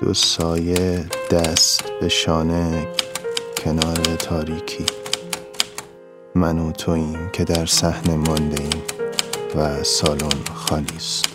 دو 0.00 0.14
سایه 0.14 1.06
دست 1.30 1.84
به 2.00 2.08
شانه 2.08 2.88
کنار 3.64 4.16
تاریکی. 4.18 4.86
من 6.34 6.58
و 6.58 6.72
توییم 6.72 7.30
که 7.32 7.44
در 7.44 7.66
صحنه 7.66 8.16
مانده 8.16 8.62
ایم 8.62 8.82
و 9.56 9.84
سالن 9.84 10.44
خالی 10.54 10.96
است. 10.96 11.26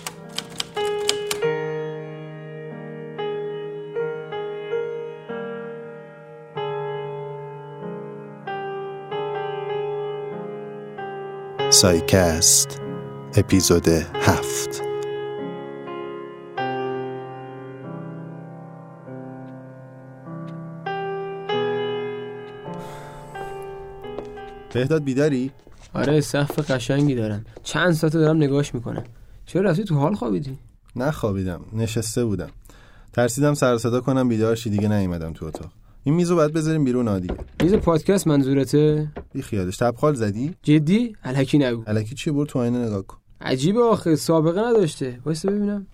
سایکست 11.70 12.80
اپیزود 13.38 13.88
هفت. 13.88 14.93
بهداد 24.74 25.04
بیداری؟ 25.04 25.52
آره 25.94 26.22
سقف 26.22 26.72
قشنگی 26.72 27.16
دارم 27.16 27.46
چند 27.64 27.92
ساعت 27.92 28.14
دارم 28.14 28.38
نگاش 28.38 28.76
می‌کنم. 28.76 29.04
چرا 29.46 29.62
رفتی 29.62 29.84
تو 29.84 29.96
حال 29.96 30.16
خوابیدی؟ 30.16 30.58
نخوابیدم 30.96 31.62
نشسته 31.74 32.26
بودم. 32.26 32.50
ترسیدم 33.14 33.54
سر 33.54 33.78
صدا 33.78 34.02
کنم 34.02 34.30
بیدار 34.30 34.56
شی 34.56 34.70
دیگه 34.70 34.88
نیومدم 34.88 35.34
تو 35.34 35.46
اتاق. 35.46 35.72
این 36.04 36.16
میزو 36.16 36.36
باید 36.36 36.54
بذاریم 36.54 36.84
بیرون 36.84 37.08
آدیگه 37.08 37.36
میز 37.64 37.74
پادکست 37.74 38.28
منظورته؟ 38.28 39.12
بی 39.34 39.42
خیالش 39.42 39.78
تبخال 39.78 40.14
زدی؟ 40.14 40.56
جدی؟ 40.64 41.16
الکی 41.24 41.58
نگو. 41.58 41.84
الکی 41.88 42.16
چی 42.16 42.32
برو 42.32 42.46
تو 42.46 42.60
آینه 42.60 42.86
نگاه 42.86 43.02
کن. 43.02 43.18
عجیبه 43.42 43.82
آخه 43.82 44.16
سابقه 44.16 44.62
نداشته. 44.62 45.20
وایسا 45.26 45.50
ببینم. 45.50 45.88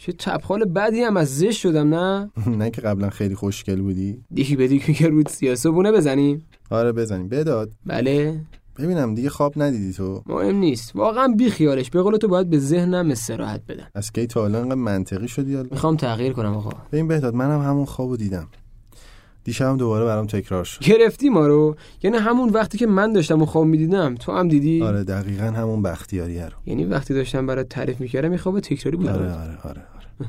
چه 0.00 0.12
تبخال 0.12 0.64
بدی 0.64 1.00
هم 1.00 1.16
از 1.16 1.38
زشت 1.38 1.58
شدم 1.60 1.94
نه؟ 1.94 2.30
نه 2.60 2.70
که 2.70 2.80
قبلا 2.80 3.10
خیلی 3.10 3.34
خوشگل 3.34 3.80
بودی. 3.80 4.24
دیگه 4.34 4.56
به 4.56 4.68
دیگه 4.68 4.92
که 4.92 5.08
رود 5.08 5.28
سیاسه 5.28 5.70
بونه 5.70 5.92
بزنیم. 5.92 6.46
آره 6.70 6.92
بزنیم. 6.92 7.28
بداد. 7.28 7.70
بله. 7.86 8.40
ببینم 8.78 9.14
دیگه 9.14 9.30
خواب 9.30 9.52
ندیدی 9.56 9.92
تو. 9.92 10.22
مهم 10.26 10.56
نیست. 10.56 10.96
واقعا 10.96 11.28
بی 11.38 11.50
خیالش. 11.50 11.90
به 11.90 12.02
قول 12.02 12.16
تو 12.16 12.28
باید 12.28 12.50
به 12.50 12.58
ذهنم 12.58 13.10
استراحت 13.10 13.60
بدم. 13.68 13.86
از 13.94 14.12
کی 14.12 14.26
تا 14.26 14.44
الان 14.44 14.74
منطقی 14.74 15.28
شدی 15.28 15.56
می‌خوام 15.70 15.96
تغییر 15.96 16.32
کنم 16.32 16.54
آقا. 16.54 16.70
ببین 16.92 17.08
بهداد 17.08 17.34
منم 17.34 17.60
همون 17.60 17.84
خوابو 17.84 18.16
دیدم. 18.16 18.48
دیشبم 19.44 19.76
دوباره 19.76 20.04
برام 20.04 20.26
تکرار 20.26 20.64
شد. 20.64 20.80
گرفتی 20.80 21.28
ما 21.28 21.46
رو؟ 21.46 21.76
یعنی 22.02 22.16
همون 22.16 22.48
وقتی 22.48 22.78
که 22.78 22.86
من 22.86 23.12
داشتم 23.12 23.42
و 23.42 23.46
خواب 23.46 23.66
می‌دیدم 23.66 24.14
تو 24.14 24.32
هم 24.32 24.48
دیدی؟ 24.48 24.82
آره 24.82 25.04
دقیقا 25.04 25.44
همون 25.44 25.82
بختیاریه 25.82 26.46
رو. 26.46 26.56
یعنی 26.66 26.84
وقتی 26.84 27.14
داشتم 27.14 27.46
برات 27.46 27.68
تعریف 27.68 28.00
می‌کردم 28.00 28.30
این 28.30 28.38
خواب 28.38 28.60
تکراری 28.60 28.96
بود. 28.96 29.08
آره 29.08 29.24
آره 29.24 29.58
آره, 29.64 29.82
آره. 29.98 30.28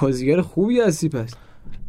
بازیگر 0.00 0.40
خوبی 0.40 0.80
هستی 0.80 1.08
پس. 1.08 1.34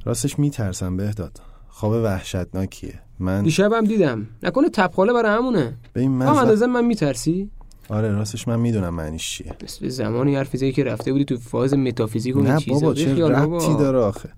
راستش 0.05 0.39
میترسم 0.39 0.97
بهداد. 0.97 1.41
خواب 1.67 2.03
وحشتناکیه. 2.03 2.99
من 3.19 3.43
دیشبم 3.43 3.85
دیدم. 3.85 4.27
نکنه 4.43 4.69
تپخاله 4.69 5.13
برای 5.13 5.37
همونه. 5.37 5.77
ببین 5.95 6.11
من 6.11 6.25
هم 6.25 6.35
اندازه 6.35 6.65
من 6.65 6.85
میترسی؟ 6.85 7.49
آره 7.89 8.11
راستش 8.11 8.47
من 8.47 8.59
می‌دونم 8.59 8.93
معنیش 8.93 9.31
چیه. 9.31 9.53
مثل 9.63 9.87
زمانی 9.87 10.35
حرف 10.35 10.57
زدی 10.57 10.71
که 10.71 10.83
رفته 10.83 11.11
بودی 11.11 11.25
تو 11.25 11.37
فاز 11.37 11.73
متافیزیک 11.73 12.35
و 12.35 12.39
این 12.39 12.47
نه 12.47 12.59
چیزا. 12.59 12.79
بابا 12.79 12.93
چه 12.93 13.25
ربطی. 13.25 13.77
داره 13.77 13.97
آخه؟ 13.99 14.29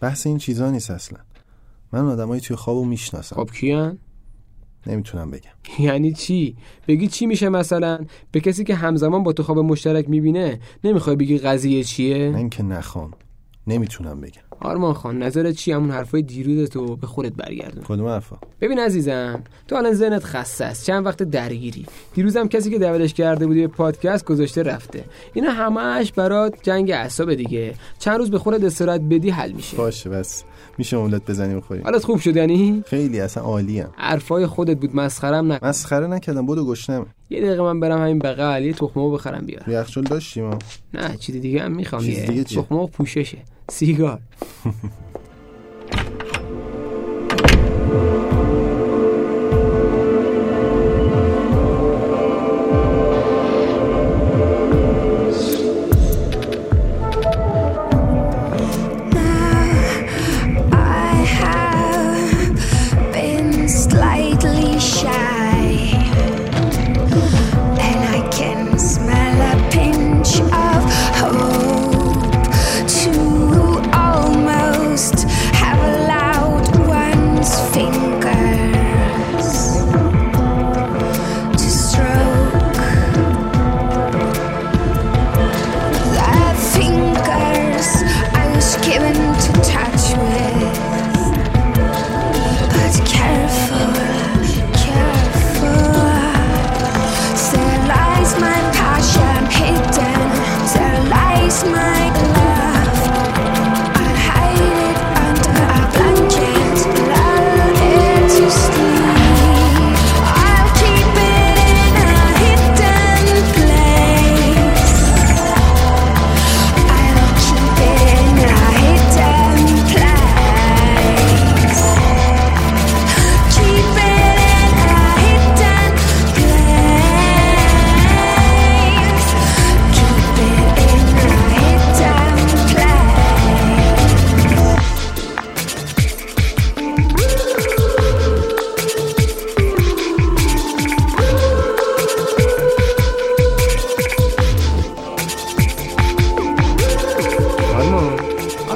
بحث 0.00 0.26
این 0.26 0.38
چیزا 0.38 0.70
نیست 0.70 0.90
اصلا. 0.90 1.18
من 1.92 2.00
آدمایی 2.00 2.40
توی 2.40 2.56
خوابو 2.56 2.84
می‌شناسم. 2.84 3.36
خب 3.36 3.50
کیان؟ 3.50 3.98
نمی‌تونم 4.86 5.30
بگم. 5.30 5.50
یعنی 5.78 6.12
چی؟ 6.12 6.56
بگی 6.88 7.08
چی 7.08 7.26
میشه 7.26 7.48
مثلا؟ 7.48 7.98
به 8.32 8.40
کسی 8.40 8.64
که 8.64 8.74
همزمان 8.74 9.22
با 9.22 9.32
تو 9.32 9.42
خواب 9.42 9.58
مشترک 9.58 10.08
می‌بینه 10.08 10.60
نمی‌خوای 10.84 11.16
بگی 11.16 11.38
قضیه 11.38 11.78
نه 11.78 11.84
چیه 11.84 12.32
اینکه 12.36 12.62
نخوام. 12.62 13.10
نمی‌تونم 13.66 14.20
بگم. 14.20 14.42
آرمان 14.60 14.94
خان 14.94 15.22
نظرت 15.22 15.54
چی؟ 15.54 15.72
همون 15.72 15.90
حرفای 15.90 16.22
دیروز 16.22 16.68
تو 16.68 16.96
به 16.96 17.06
خودت 17.06 17.32
برگردون. 17.32 17.84
کدوم 17.84 18.06
حرفا؟ 18.06 18.36
ببین 18.60 18.78
عزیزم 18.78 19.44
تو 19.68 19.76
الان 19.76 19.92
ذهنت 19.92 20.24
خسته 20.24 20.64
است. 20.64 20.86
چند 20.86 21.06
وقت 21.06 21.22
درگیری؟ 21.22 21.86
دیروزم 22.14 22.48
کسی 22.48 22.70
که 22.70 22.78
دعوتش 22.78 23.14
کرده 23.14 23.46
بودی 23.46 23.60
به 23.60 23.66
پادکست 23.66 24.24
گذاشته 24.24 24.62
رفته. 24.62 25.04
اینا 25.34 25.50
همش 25.50 26.12
برات 26.12 26.54
جنگ 26.62 26.90
اعصاب 26.90 27.34
دیگه. 27.34 27.74
چند 27.98 28.18
روز 28.18 28.30
به 28.30 28.38
خودت 28.38 28.64
استراحت 28.64 29.00
بدی 29.00 29.30
حل 29.30 29.52
میشه. 29.52 29.76
باشه 29.76 30.10
بس. 30.10 30.44
میشه 30.78 30.98
املت 30.98 31.30
بزنیم 31.30 31.56
بخوریم 31.60 31.84
حالت 31.84 32.04
خوب 32.04 32.20
شد 32.20 32.36
یعنی؟ 32.36 32.82
خیلی 32.86 33.20
اصلا 33.20 33.42
عالیم. 33.42 33.88
حرفای 33.96 34.46
خودت 34.46 34.80
بود 34.80 34.96
مسخرم 34.96 35.52
نه 35.52 35.58
مسخره 35.62 36.06
نکردم 36.06 36.46
بدو 36.46 36.66
گشنم. 36.66 37.06
یه 37.30 37.40
دقیقه 37.40 37.62
من 37.62 37.80
برم 37.80 38.02
همین 38.02 38.18
بغل 38.18 38.62
یه 38.62 38.72
تخمه 38.72 39.10
بخرم 39.10 39.46
بیارم. 39.46 39.72
یخچال 39.72 40.04
داشتیم 40.04 40.58
نه 40.94 41.16
چیز 41.16 41.36
دیگه 41.36 41.62
هم 41.62 41.72
می‌خوام 41.72 42.02
چیز 42.02 42.26
دیگه 42.26 42.44
چیه؟ 42.44 42.62
تخمه 42.62 42.78
و 42.78 42.86
See 43.68 43.86
you, 43.86 43.96
God. 43.96 44.22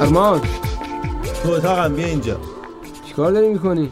آرمان 0.09 0.41
تو 1.43 1.51
اتاقم 1.51 1.95
بیا 1.95 2.05
اینجا. 2.05 2.39
چیکار 3.07 3.31
داری 3.31 3.49
می‌کنی؟ 3.49 3.89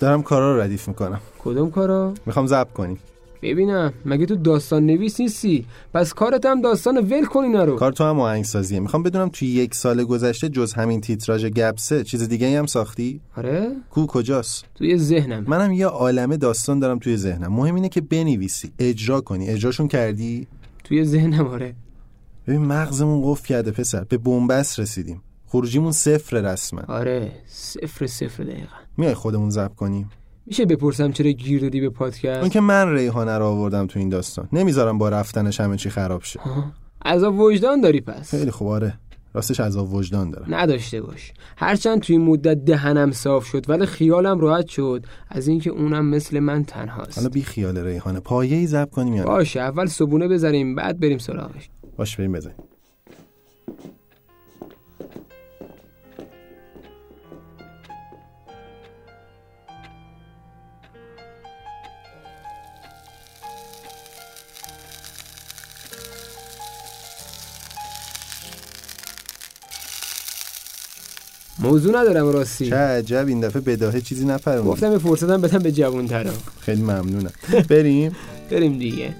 دارم 0.00 0.22
کارا 0.22 0.54
رو 0.54 0.60
ردیف 0.60 0.88
می‌کنم. 0.88 1.20
کدوم 1.38 1.70
کارا؟ 1.70 2.14
می‌خوام 2.26 2.46
ضبط 2.46 2.72
کنیم. 2.72 2.98
ببینم. 3.42 3.92
مگه 4.04 4.26
تو 4.26 4.36
داستان 4.36 4.86
نویس 4.86 5.20
نیستی؟ 5.20 5.66
پس 5.94 6.14
کارت 6.14 6.46
هم 6.46 6.60
داستان 6.62 6.98
ول 6.98 7.24
کن 7.24 7.44
اینا 7.44 7.64
رو. 7.64 7.76
کار 7.76 7.92
تو 7.92 8.04
هم 8.04 8.20
آهنگسازیه. 8.20 8.80
می‌خوام 8.80 9.02
بدونم 9.02 9.28
توی 9.28 9.48
یک 9.48 9.74
سال 9.74 10.04
گذشته 10.04 10.48
جز 10.48 10.72
همین 10.72 11.00
تیتراژ 11.00 11.44
گپسه 11.44 12.04
چیز 12.04 12.28
دیگه 12.28 12.58
هم 12.58 12.66
ساختی؟ 12.66 13.20
آره. 13.36 13.72
کو 13.90 14.06
کجاست؟ 14.06 14.64
توی 14.74 14.98
ذهنم. 14.98 15.44
منم 15.46 15.72
یه 15.72 15.86
عالمه 15.86 16.36
داستان 16.36 16.78
دارم 16.78 16.98
توی 16.98 17.16
ذهنم. 17.16 17.52
مهم 17.52 17.74
اینه 17.74 17.88
که 17.88 18.00
بنویسی 18.00 18.72
اجرا 18.78 19.20
کنی. 19.20 19.48
اجراشون 19.48 19.88
کردی؟ 19.88 20.46
توی 20.84 21.04
ذهنم 21.04 21.46
آره. 21.46 21.74
ببین 22.46 22.64
مغزمون 22.64 23.32
قفل 23.32 23.46
کرده 23.46 23.70
پسر. 23.70 24.04
به 24.04 24.18
بنبست 24.18 24.80
رسیدیم. 24.80 25.22
خروجیمون 25.50 25.92
صفر 25.92 26.36
رسما. 26.36 26.82
آره 26.88 27.32
صفر 27.46 28.06
صفر 28.06 28.44
دقیقا. 28.44 28.76
میای 28.96 29.14
خودمون 29.14 29.50
ضبط 29.50 29.74
کنیم. 29.74 30.10
میشه 30.46 30.66
بپرسم 30.66 31.12
چرا 31.12 31.30
گیر 31.30 31.60
دادی 31.60 31.80
به 31.80 31.86
اون 31.86 31.94
پادکست 31.94 32.50
که 32.50 32.60
من 32.60 32.94
ریحانه 32.94 33.38
رو 33.38 33.44
آوردم 33.44 33.86
تو 33.86 33.98
این 33.98 34.08
داستان. 34.08 34.48
نمی‌ذارم 34.52 34.98
با 34.98 35.08
رفتنش 35.08 35.60
همه 35.60 35.76
چی 35.76 35.90
خراب 35.90 36.22
شه. 36.22 36.40
عذاب 37.04 37.38
وجدان 37.38 37.80
داری 37.80 38.00
پس. 38.00 38.30
خیلی 38.30 38.50
خوب 38.50 38.68
آره. 38.68 38.98
راستش 39.34 39.60
عذاب 39.60 39.94
وجدان 39.94 40.30
دارم. 40.30 40.54
نداشته 40.54 41.00
باش. 41.00 41.32
هرچند 41.56 42.00
توی 42.00 42.16
این 42.16 42.24
مدت 42.24 42.64
دهنم 42.64 43.12
صاف 43.12 43.44
شد 43.46 43.70
ولی 43.70 43.86
خیالم 43.86 44.40
راحت 44.40 44.66
شد. 44.66 45.06
از 45.28 45.48
اینکه 45.48 45.70
اونم 45.70 46.06
مثل 46.06 46.38
من 46.38 46.52
حالا 46.52 46.64
تنهاست 46.64 47.30
بی 47.30 47.42
خیال 47.42 47.78
ریحانه. 47.78 48.20
پایه 48.20 48.56
ای 48.56 48.66
زب 48.66 48.90
کنیم 48.90 49.14
یا 49.14 49.22
نه؟ 49.22 49.28
باشه 49.28 49.60
اول 49.60 49.86
صبونه 49.86 50.28
بذاریم 50.28 50.74
بعد 50.74 51.00
بریم 51.00 51.18
سراغش. 51.18 51.68
باش 51.96 52.16
بریم 52.16 52.32
بزنیم. 52.32 52.56
موضوع 71.70 72.00
ندارم 72.00 72.26
راستی. 72.26 72.66
چه 72.66 72.76
عجب 72.76 73.24
این 73.28 73.40
دفعه 73.40 73.62
بداهه 73.62 74.00
چیزی 74.00 74.26
نپرمون 74.26 74.72
گفتم 74.72 74.92
یه 74.92 74.98
فرصتم 74.98 75.40
بدم 75.40 75.58
به 75.58 75.72
جوون 75.72 76.08
خیلی 76.60 76.82
ممنونم. 76.82 77.32
بریم. 77.68 78.16
بریم 78.50 78.78
دیگه. 78.78 79.14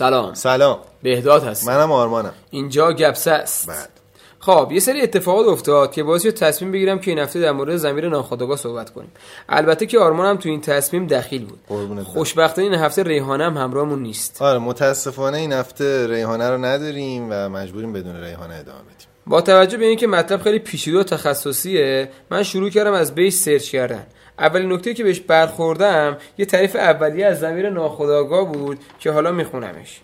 سلام. 0.00 0.34
سلام. 0.34 0.78
بهداد 1.02 1.44
هست 1.44 1.68
منم 1.68 1.92
آرمانم. 1.92 2.32
اینجا 2.50 2.92
گپسه 2.92 3.30
است. 3.30 3.68
بعد. 3.68 3.88
خب 4.38 4.68
یه 4.72 4.80
سری 4.80 5.00
اتفاقات 5.00 5.46
افتاد 5.46 5.92
که 5.92 6.02
باعث 6.02 6.22
شد 6.22 6.30
تصمیم 6.30 6.72
بگیرم 6.72 6.98
که 6.98 7.10
این 7.10 7.18
هفته 7.18 7.40
در 7.40 7.52
مورد 7.52 7.76
زمیر 7.76 8.08
ناخودآگاه 8.08 8.56
صحبت 8.56 8.90
کنیم. 8.90 9.10
البته 9.48 9.86
که 9.86 9.98
آرمانم 9.98 10.36
تو 10.36 10.48
این 10.48 10.60
تصمیم 10.60 11.06
دخیل 11.06 11.44
بود. 11.44 11.60
خوشبختانه 12.04 12.68
این 12.68 12.74
هفته 12.78 13.02
ریحانه 13.02 13.44
هم 13.44 13.56
همراهمون 13.56 14.02
نیست. 14.02 14.42
آره 14.42 14.58
متاسفانه 14.58 15.38
این 15.38 15.52
هفته 15.52 16.06
ریحانه 16.06 16.50
رو 16.50 16.58
نداریم 16.58 17.26
و 17.30 17.48
مجبوریم 17.48 17.92
بدون 17.92 18.16
ریحانه 18.16 18.54
ادامه 18.54 18.78
بدیم. 18.78 19.08
با 19.26 19.40
توجه 19.40 19.76
به 19.76 19.84
اینکه 19.84 20.06
مطلب 20.06 20.42
خیلی 20.42 20.58
پیچیده 20.58 20.98
و 20.98 21.02
تخصصیه 21.02 22.10
من 22.30 22.42
شروع 22.42 22.70
کردم 22.70 22.92
از 22.92 23.14
بیس 23.14 23.44
سرچ 23.44 23.70
کردن. 23.70 24.06
اولین 24.40 24.72
نکته 24.72 24.94
که 24.94 25.04
بهش 25.04 25.20
برخوردم 25.20 26.16
یه 26.38 26.44
تعریف 26.44 26.76
اولیه 26.76 27.26
از 27.26 27.40
زمیر 27.40 27.70
ناخودآگاه 27.70 28.52
بود 28.52 28.78
که 28.98 29.10
حالا 29.10 29.32
میخونمش 29.32 30.00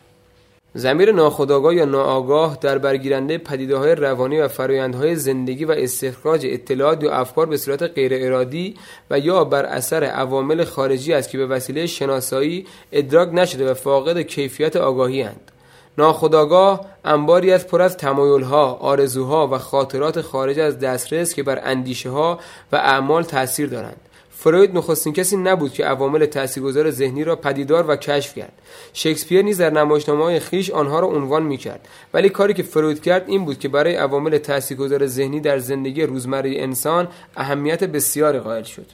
زمیر 0.74 1.12
ناخودآگاه 1.12 1.74
یا 1.74 1.84
ناآگاه 1.84 2.58
در 2.60 2.78
برگیرنده 2.78 3.38
پدیده 3.38 3.76
های 3.76 3.94
روانی 3.94 4.40
و 4.40 4.48
فرایندهای 4.48 5.16
زندگی 5.16 5.64
و 5.64 5.70
استخراج 5.70 6.46
اطلاعات 6.50 7.02
یا 7.02 7.12
افکار 7.12 7.46
به 7.46 7.56
صورت 7.56 7.82
غیر 7.82 8.12
ارادی 8.14 8.74
و 9.10 9.18
یا 9.18 9.44
بر 9.44 9.64
اثر 9.64 10.04
عوامل 10.04 10.64
خارجی 10.64 11.14
است 11.14 11.30
که 11.30 11.38
به 11.38 11.46
وسیله 11.46 11.86
شناسایی 11.86 12.66
ادراک 12.92 13.28
نشده 13.32 13.70
و 13.70 13.74
فاقد 13.74 14.20
کیفیت 14.20 14.76
آگاهی 14.76 15.22
اند. 15.22 15.52
ناخودآگاه 15.98 16.80
انباری 17.04 17.52
از 17.52 17.66
پر 17.66 17.82
از 17.82 17.96
تمایلها، 17.96 18.72
آرزوها 18.74 19.48
و 19.48 19.58
خاطرات 19.58 20.20
خارج 20.20 20.58
از 20.58 20.78
دسترس 20.78 21.34
که 21.34 21.42
بر 21.42 21.60
اندیشه 21.64 22.10
ها 22.10 22.38
و 22.72 22.76
اعمال 22.76 23.22
تاثیر 23.22 23.68
دارند. 23.68 24.00
فروید 24.46 24.76
نخستین 24.76 25.12
کسی 25.12 25.36
نبود 25.36 25.72
که 25.72 25.84
عوامل 25.84 26.26
تاثیرگذار 26.26 26.90
ذهنی 26.90 27.24
را 27.24 27.36
پدیدار 27.36 27.90
و 27.90 27.96
کشف 27.96 28.34
کرد. 28.34 28.52
شکسپیر 28.92 29.42
نیز 29.42 29.60
در 29.60 29.70
نمایشنامه‌های 29.70 30.40
خیش 30.40 30.70
آنها 30.70 31.00
را 31.00 31.06
عنوان 31.06 31.42
می‌کرد. 31.42 31.88
ولی 32.14 32.28
کاری 32.28 32.54
که 32.54 32.62
فروید 32.62 33.02
کرد 33.02 33.24
این 33.26 33.44
بود 33.44 33.58
که 33.58 33.68
برای 33.68 33.94
عوامل 33.94 34.38
تاثیرگذار 34.38 35.06
ذهنی 35.06 35.40
در 35.40 35.58
زندگی 35.58 36.02
روزمره 36.02 36.54
انسان 36.56 37.08
اهمیت 37.36 37.84
بسیاری 37.84 38.38
قائل 38.38 38.62
شد. 38.62 38.86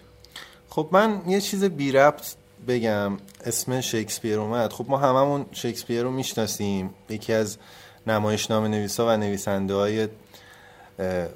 خب 0.69 0.89
من 0.93 1.23
یه 1.27 1.41
چیز 1.41 1.65
بی 1.65 1.93
ربط 1.93 2.27
بگم. 2.69 3.13
اسم 3.45 3.81
شکسپیر 3.81 4.39
اومد. 4.39 4.73
خب 4.73 4.85
ما 4.89 4.97
هممون 4.97 5.47
شکسپیر 5.53 6.03
رو 6.03 6.11
می‌شناسیم. 6.11 6.91
یکی 7.11 7.33
از 7.33 7.57
نمایشنامه 8.07 8.69
نویسا 8.69 9.07
و 9.07 9.17
نویسنده 9.17 9.75
های 9.75 10.09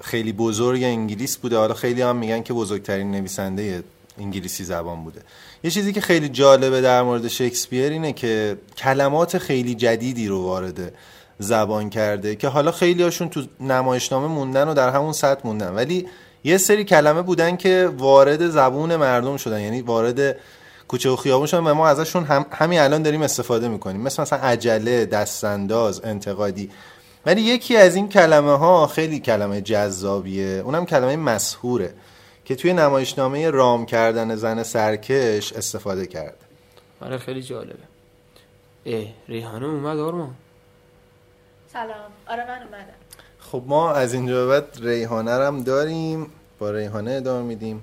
خیلی 0.01 0.33
بزرگ 0.33 0.83
انگلیس 0.83 1.37
بوده. 1.37 1.57
حالا 1.57 1.75
خیلی 1.75 2.03
هم 2.03 2.17
میگن 2.17 2.43
که 2.43 2.53
بزرگترین 2.53 3.11
نویسنده 3.11 3.83
انگلیسی 4.19 4.65
زبان 4.65 5.05
بوده. 5.05 5.21
یه 5.65 5.71
چیزی 5.71 5.93
که 5.93 6.01
خیلی 6.01 6.29
جالبه 6.29 6.81
در 6.81 7.03
مورد 7.03 7.29
شکسپیر 7.29 7.93
اینه 7.93 8.13
که 8.13 8.59
کلمات 8.79 9.39
خیلی 9.39 9.75
جدیدی 9.75 10.29
رو 10.29 10.43
وارد 10.43 10.93
زبان 11.39 11.91
کرده 11.91 12.37
که 12.37 12.49
حالا 12.49 12.73
خیلی 12.73 13.03
هاشون 13.03 13.29
تو 13.29 13.43
نمایشنامه 13.61 14.27
موندن 14.27 14.69
و 14.69 14.75
در 14.75 14.91
همون 14.91 15.13
سطح 15.13 15.41
موندن. 15.45 15.75
ولی 15.75 16.07
یه 16.45 16.59
سری 16.59 16.85
کلمه 16.85 17.23
بودن 17.23 17.57
که 17.57 17.91
وارد 17.99 18.49
زبون 18.49 18.97
مردم 18.97 19.37
شدن. 19.37 19.61
یعنی 19.61 19.83
وارد 19.83 20.37
کوچه 20.89 21.11
و 21.11 21.17
خیابون 21.17 21.47
شدن 21.47 21.67
و 21.67 21.75
ما 21.75 21.89
ازشون 21.89 22.25
هم 22.25 22.47
همین 22.53 22.79
الان 22.79 23.03
داریم 23.03 23.23
استفاده 23.23 23.69
می‌کنیم. 23.69 24.01
مثل 24.01 24.23
مثلا 24.23 24.39
عجله 24.39 25.07
دستانداز 25.07 26.01
انتقادی. 26.05 26.71
ولی 27.27 27.41
یکی 27.41 27.77
از 27.77 27.95
این 27.95 28.09
کلمه 28.09 28.59
ها 28.59 28.87
خیلی 28.87 29.21
کلمه 29.21 29.61
جذابیه. 29.61 30.63
اونم 30.65 30.87
کلمه 30.87 31.17
مسهوره 31.17 31.95
که 32.46 32.56
توی 32.56 32.72
نمایشنامه 32.72 33.50
رام 33.50 33.87
کردن 33.87 34.37
زن 34.37 34.62
سرکش 34.62 35.52
استفاده 35.52 36.06
کرده 36.06 36.46
آره 37.00 37.19
خیلی 37.19 37.43
جالبه. 37.43 37.78
اه 38.87 39.06
ریحانه 39.28 39.66
اومد 39.66 39.98
آرمان؟ 39.98 40.34
سلام. 41.72 41.88
آره 42.26 42.46
من 42.48 42.62
اومدم. 42.62 42.94
خب 43.38 43.62
ما 43.66 43.93
از 43.93 44.14
اینجا 44.14 44.46
به 44.46 44.46
بعد 44.46 44.78
ریحانه 44.82 45.31
هم 45.31 45.62
داریم. 45.62 46.26
با 46.58 46.70
ریحانه 46.70 47.10
ادامه 47.10 47.43
میدیم. 47.43 47.82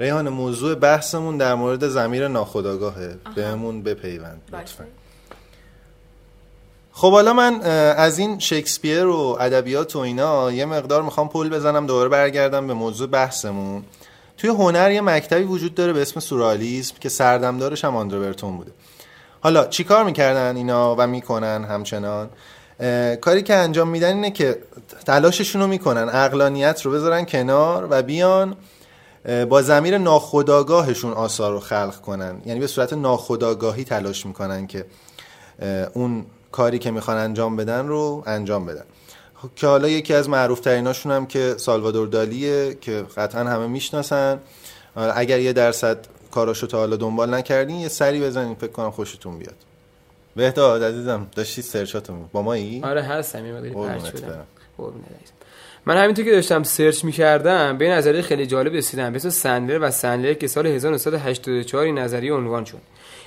ریحانه 0.00 0.30
موضوع 0.30 0.74
بحثمون 0.74 1.36
در 1.36 1.54
مورد 1.54 1.88
زمیر 1.88 2.28
ناخودآگاهه. 2.28 3.16
بهمون 3.34 3.82
بپیوند 3.82 4.42
لطفا. 4.52 4.84
باشه. 4.84 5.05
خب 6.98 7.12
حالا 7.12 7.32
من 7.32 7.60
از 7.96 8.18
این 8.18 8.38
شکسپیر 8.38 9.06
و 9.06 9.36
ادبیات 9.40 9.96
و 9.96 9.98
اینا 9.98 10.52
یه 10.52 10.64
مقدار 10.64 11.02
می‌خوام 11.02 11.28
پل 11.28 11.48
بزنم 11.48 11.86
دوباره 11.86 12.08
برگردم 12.08 12.66
به 12.66 12.74
موضوع 12.74 13.08
بحثمون. 13.08 13.84
توی 14.36 14.50
هنر 14.50 14.90
یه 14.90 15.00
مکتبی 15.00 15.42
وجود 15.42 15.74
داره 15.74 15.92
به 15.92 16.02
اسم 16.02 16.20
سورالیسم 16.20 16.94
که 17.00 17.08
سردمدارش 17.08 17.84
هم 17.84 17.96
آندره 17.96 18.20
برتون 18.20 18.56
بوده. 18.56 18.70
حالا 19.40 19.66
چیکار 19.66 20.04
می‌کردن 20.04 20.56
اینا 20.56 20.96
و 20.98 21.06
می‌کنن 21.06 21.64
همچنان؟ 21.64 22.30
کاری 23.20 23.42
که 23.42 23.54
انجام 23.54 23.88
میدن 23.88 24.14
اینه 24.14 24.30
که 24.30 24.58
تلاششون 25.06 25.62
رو 25.62 25.68
می‌کنن 25.68 26.08
اقلانیت 26.12 26.82
رو 26.82 26.92
بذارن 26.92 27.24
کنار 27.24 27.86
و 27.90 28.02
بیان 28.02 28.56
با 29.48 29.62
زمیر 29.62 29.98
ناخودآگاهشون 29.98 31.12
آثار 31.12 31.52
رو 31.52 31.60
خلق 31.60 32.00
کنن. 32.00 32.42
یعنی 32.46 32.60
به 32.60 32.66
صورت 32.66 32.92
ناخودآگاهی 32.92 33.84
تلاش 33.84 34.26
می‌کنن 34.26 34.66
که 34.66 34.86
اون 35.94 36.26
کاری 36.56 36.78
که 36.78 36.90
می‌خوان 36.90 37.16
انجام 37.16 37.56
بدن 37.56 37.86
رو 37.88 38.22
انجام 38.26 38.66
بدن. 38.66 38.84
که 39.56 39.66
حالا 39.66 39.88
یکی 39.88 40.14
از 40.14 40.28
معروف 40.28 40.60
تریناشون 40.60 41.12
هم 41.12 41.26
که 41.26 41.54
سالوادور 41.58 42.08
دالیه 42.08 42.74
که 42.80 43.04
قطعا 43.16 43.44
همه 43.44 43.66
می‌شناسن. 43.66 44.40
اگر 45.14 45.40
یه 45.40 45.52
درصد 45.52 45.98
کاراشو 46.30 46.66
تا 46.66 46.78
حالا 46.78 46.96
دنبال 46.96 47.34
نکردین 47.34 47.76
یه 47.76 47.88
سری 47.88 48.20
بزنین 48.20 48.54
فکر 48.54 48.70
کنم 48.70 48.90
خوشتون 48.90 49.38
بیاد. 49.38 49.54
بهداد 50.36 50.82
عزیزم 50.82 51.26
داشتی 51.36 51.62
سرچاتو 51.62 52.12
می- 52.12 52.24
با 52.32 52.42
مایی 52.42 52.82
آره 52.84 53.02
هستم. 53.02 53.46
یه 53.46 53.52
مقداری 53.52 53.74
عزیزم. 54.06 54.44
من 55.86 55.96
همینطور 55.96 56.24
که 56.24 56.30
داشتم 56.30 56.62
سرچ 56.62 57.04
می‌کردم 57.04 57.78
به 57.78 57.90
نظریه 57.90 58.22
خیلی 58.22 58.46
جالب 58.46 58.72
رسیدم. 58.74 59.10
به 59.12 59.16
اسم 59.16 59.30
سندلر 59.30 59.78
و 59.82 59.90
سندلر 59.90 60.34
که 60.34 60.46
سال 60.48 60.66
1984 60.66 61.84
این 61.84 61.98
نظریه 61.98 62.32
عنوان 62.32 62.64
شد. 62.64 62.78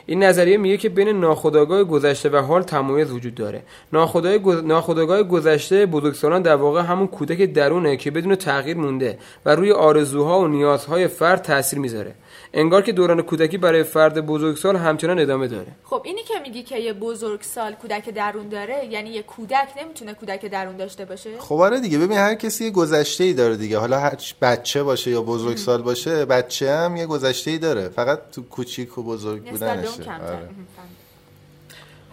این 0.09 0.23
نظریه 0.23 0.57
میگه 0.57 0.77
که 0.77 0.89
بین 0.89 1.09
ناخودآگاه 1.09 1.83
گذشته 1.83 2.29
و 2.29 2.37
حال 2.37 2.61
تمایز 2.63 3.11
وجود 3.11 3.35
داره. 3.35 3.61
ناخودآگاه 3.93 4.55
گذ- 4.55 4.63
ناخودآگاه 4.63 5.23
گذشته 5.23 5.85
بزرگسالان 5.85 6.41
در 6.41 6.55
واقع 6.55 6.81
همون 6.81 7.07
کودک 7.07 7.41
درونه 7.41 7.97
که 7.97 8.11
بدون 8.11 8.35
تغییر 8.35 8.77
مونده 8.77 9.17
و 9.45 9.55
روی 9.55 9.71
آرزوها 9.71 10.39
و 10.39 10.47
نیازهای 10.47 11.07
فرد 11.07 11.41
تاثیر 11.41 11.79
می‌ذاره. 11.79 12.13
انگار 12.53 12.81
که 12.81 12.91
دوران 12.91 13.21
کودکی 13.21 13.57
برای 13.57 13.83
فرد 13.83 14.25
بزرگسال 14.25 14.75
همچنان 14.75 15.19
ادامه 15.19 15.47
داره. 15.47 15.67
خب 15.83 16.01
اینی 16.05 16.23
که 16.23 16.33
میگی 16.43 16.63
که 16.63 16.77
یه 16.77 16.93
بزرگ 16.93 17.41
سال 17.41 17.73
کودک 17.73 18.09
درون 18.09 18.49
داره 18.49 18.85
یعنی 18.85 19.09
یه 19.09 19.23
کودک 19.23 19.67
نمی‌تونه 19.81 20.13
کودک 20.13 20.45
درون 20.45 20.77
داشته 20.77 21.05
باشه؟ 21.05 21.29
خب 21.39 21.55
آره 21.55 21.79
دیگه. 21.79 21.97
ببین 21.97 22.17
هر 22.17 22.35
کسی 22.35 22.65
یه 22.65 22.71
گذشته 22.71 23.23
ای 23.23 23.33
داره 23.33 23.57
دیگه. 23.57 23.77
حالا 23.77 23.99
هر 23.99 24.17
بچه 24.41 24.83
باشه 24.83 25.11
یا 25.11 25.21
بزرگسال 25.21 25.81
باشه 25.81 26.25
بچه 26.25 26.71
هم 26.71 26.95
یه 26.95 27.05
گذشته 27.05 27.51
ای 27.51 27.57
داره. 27.57 27.89
فقط 27.89 28.19
تو 28.31 28.43
کوچیک 28.43 28.97
و 28.97 29.03
بزرگ 29.03 29.43
بودنشه. 29.51 30.03
کمتر. 30.03 30.23
آره. 30.23 30.49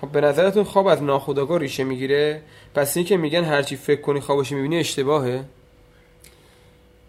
خب 0.00 0.08
به 0.08 0.20
نظرتون 0.20 0.64
خواب 0.64 0.86
از 0.86 1.02
ناخودآگاه 1.02 1.58
ریشه 1.58 1.84
می‌گیره؟ 1.84 2.42
پس 2.74 2.96
این 2.96 3.06
که 3.06 3.16
میگن 3.16 3.44
هرچی 3.44 3.76
فکر 3.76 4.00
کنی 4.00 4.20
خوابش 4.20 4.52
می‌بینی 4.52 4.78
اشتباهه؟ 4.78 5.44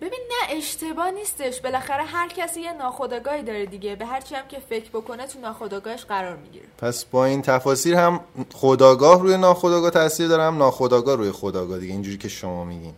ببین 0.02 0.20
نه 0.30 0.58
اشتباه 0.58 1.12
نیستش. 1.12 1.62
بالاخره 1.62 2.04
هر 2.04 2.28
کسی 2.28 2.62
یه 2.62 2.74
ناخودآگاهی 2.74 3.44
داره 3.44 3.66
دیگه. 3.66 3.96
به 3.96 4.06
هر 4.06 4.22
چی 4.22 4.36
هم 4.36 4.48
که 4.48 4.60
فکر 4.60 4.90
بکنه 4.90 5.28
تو 5.28 5.40
ناخودآگاهش 5.40 6.06
قرار 6.06 6.36
می‌گیره. 6.36 6.66
پس 6.78 7.06
با 7.06 7.26
این 7.26 7.42
تفاسیر 7.42 7.96
هم 7.96 8.20
خداگاه 8.54 9.22
روی 9.22 9.38
ناخداگاه 9.38 9.90
تاثیر 9.90 10.28
داره 10.28 10.44
هم 10.44 10.58
ناخداگاه 10.58 11.16
روی 11.16 11.32
خداگاه 11.32 11.80
دیگه. 11.80 11.94
اینجوری 11.94 12.18
که 12.18 12.30
شما 12.30 12.64
میگین. 12.66 12.94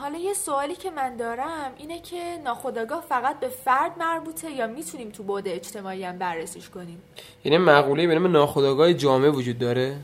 حالا 0.00 0.18
یه 0.18 0.34
سوالی 0.34 0.76
که 0.76 0.90
من 0.90 1.16
دارم 1.16 1.72
اینه 1.78 2.00
که 2.00 2.38
ناخودآگاه 2.44 3.04
فقط 3.08 3.40
به 3.40 3.48
فرد 3.48 3.98
مربوطه 3.98 4.50
یا 4.50 4.66
می‌تونیم 4.66 5.10
تو 5.10 5.22
بعد 5.22 5.48
اجتماعی 5.48 6.04
هم 6.04 6.18
بررسیش 6.18 6.68
کنیم؟ 6.68 7.02
یعنی 7.44 7.58
مقوله 7.58 8.06
به 8.06 8.14
نام 8.14 8.26
ناخودآگاه 8.26 8.92
جامعه 8.92 9.30
وجود 9.30 9.58
داره؟ 9.58 9.96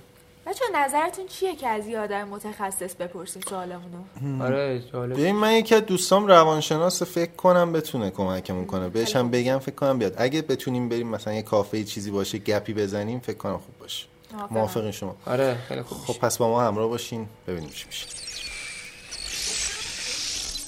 بچه 0.46 0.64
نظرتون 0.74 1.26
چیه 1.26 1.56
که 1.56 1.68
از 1.68 1.86
یه 1.86 1.98
آدم 1.98 2.28
متخصص 2.28 2.94
بپرسیم 2.94 3.42
سوالمونو؟ 3.48 4.44
آره 4.44 4.82
جالب. 4.92 5.12
ببین 5.12 5.36
من 5.36 5.52
یکی 5.52 5.74
از 5.74 5.82
دوستام 5.82 6.26
روانشناس 6.26 7.02
فکر 7.02 7.32
کنم 7.32 7.72
بتونه 7.72 8.10
کمکمون 8.10 8.66
کنه. 8.66 8.88
بهش 8.88 9.16
هم 9.16 9.30
بگم 9.30 9.58
فکر 9.58 9.74
کنم 9.74 9.98
بیاد. 9.98 10.14
اگه 10.16 10.42
بتونیم 10.42 10.88
بریم 10.88 11.08
مثلا 11.08 11.34
یه 11.34 11.42
کافه 11.42 11.84
چیزی 11.84 12.10
باشه 12.10 12.38
گپی 12.38 12.74
بزنیم 12.74 13.20
فکر 13.20 13.36
کنم 13.36 13.58
خوب 13.58 13.78
باشه. 13.80 14.06
موافقین 14.50 14.90
شما. 14.90 15.16
آره 15.26 15.58
خیلی 15.68 15.82
خوب 15.82 15.98
خب 15.98 16.18
پس 16.20 16.38
با 16.38 16.48
ما 16.48 16.62
همراه 16.62 16.88
باشین. 16.88 17.26
ببینیم 17.48 17.70
چی 17.70 17.86
میشه. 17.86 18.06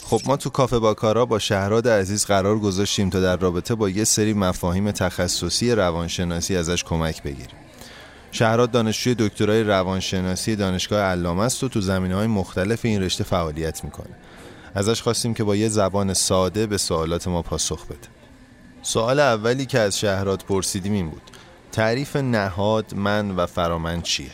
خب 0.04 0.20
ما 0.26 0.36
تو 0.36 0.50
کافه 0.50 0.78
باکارا 0.78 1.26
با 1.26 1.38
شهراد 1.38 1.88
عزیز 1.88 2.26
قرار 2.26 2.58
گذاشتیم 2.58 3.10
تا 3.10 3.20
در 3.20 3.36
رابطه 3.36 3.74
با 3.74 3.88
یه 3.88 4.04
سری 4.04 4.32
مفاهیم 4.32 4.90
تخصصی 4.90 5.72
روانشناسی 5.72 6.56
ازش 6.56 6.84
کمک 6.84 7.22
بگیریم. 7.22 7.65
شهراد 8.36 8.70
دانشجوی 8.70 9.14
دکترای 9.18 9.62
روانشناسی 9.62 10.56
دانشگاه 10.56 11.00
علامه 11.00 11.42
است 11.42 11.64
و 11.64 11.68
تو 11.68 11.80
زمینه 11.80 12.14
های 12.14 12.26
مختلف 12.26 12.84
این 12.84 13.02
رشته 13.02 13.24
فعالیت 13.24 13.84
می‌کنه. 13.84 14.16
ازش 14.74 15.02
خواستیم 15.02 15.34
که 15.34 15.44
با 15.44 15.56
یه 15.56 15.68
زبان 15.68 16.14
ساده 16.14 16.66
به 16.66 16.78
سوالات 16.78 17.28
ما 17.28 17.42
پاسخ 17.42 17.86
بده. 17.86 18.08
سوال 18.82 19.20
اولی 19.20 19.66
که 19.66 19.78
از 19.78 19.98
شهراد 19.98 20.44
پرسیدیم 20.48 20.92
این 20.92 21.10
بود. 21.10 21.22
تعریف 21.72 22.16
نهاد 22.16 22.94
من 22.94 23.30
و 23.30 23.46
فرامن 23.46 24.02
چیه؟ 24.02 24.30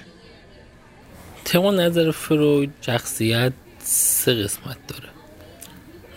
طبق 1.44 1.64
نظر 1.64 2.10
فروید 2.10 2.72
شخصیت 2.80 3.52
سه 3.84 4.34
قسمت 4.34 4.76
داره. 4.88 5.08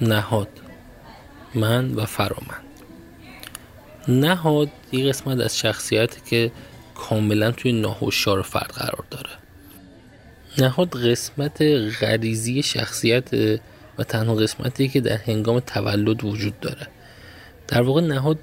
نهاد 0.01 0.49
من 1.55 1.93
و 1.93 2.05
فرامن. 2.05 2.61
نهاد 4.07 4.69
یه 4.91 5.09
قسمت 5.09 5.39
از 5.39 5.57
شخصیت 5.57 6.25
که 6.25 6.51
کاملا 6.95 7.51
توی 7.51 7.71
ناهوشیار 7.71 8.41
فرد 8.41 8.71
قرار 8.71 9.03
داره. 9.11 9.29
نهاد 10.57 10.89
قسمت 10.89 11.61
غریزی 12.01 12.63
شخصیت 12.63 13.33
و 13.97 14.03
تنها 14.03 14.35
قسمتی 14.35 14.87
که 14.87 15.01
در 15.01 15.17
هنگام 15.17 15.59
تولد 15.59 16.23
وجود 16.23 16.59
داره. 16.59 16.87
در 17.67 17.81
واقع 17.81 18.01
نهاد 18.01 18.39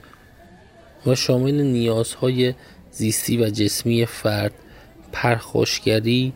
و 1.06 1.14
شامل 1.14 1.54
نیازهای 1.54 2.54
زیستی 2.90 3.37
و 3.37 3.50
جسمی 3.50 4.06
فرد 4.06 4.52
پرخاشگری 5.12 6.32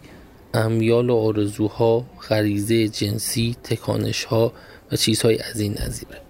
امیال 0.55 1.11
و 1.11 1.17
آرزوها 1.17 2.07
غریزه 2.29 2.89
جنسی 2.89 3.57
تکانشها 3.65 4.53
و 4.93 4.97
چیزهای 4.97 5.39
از 5.39 5.61
این 5.61 5.77
نظیره. 5.87 6.21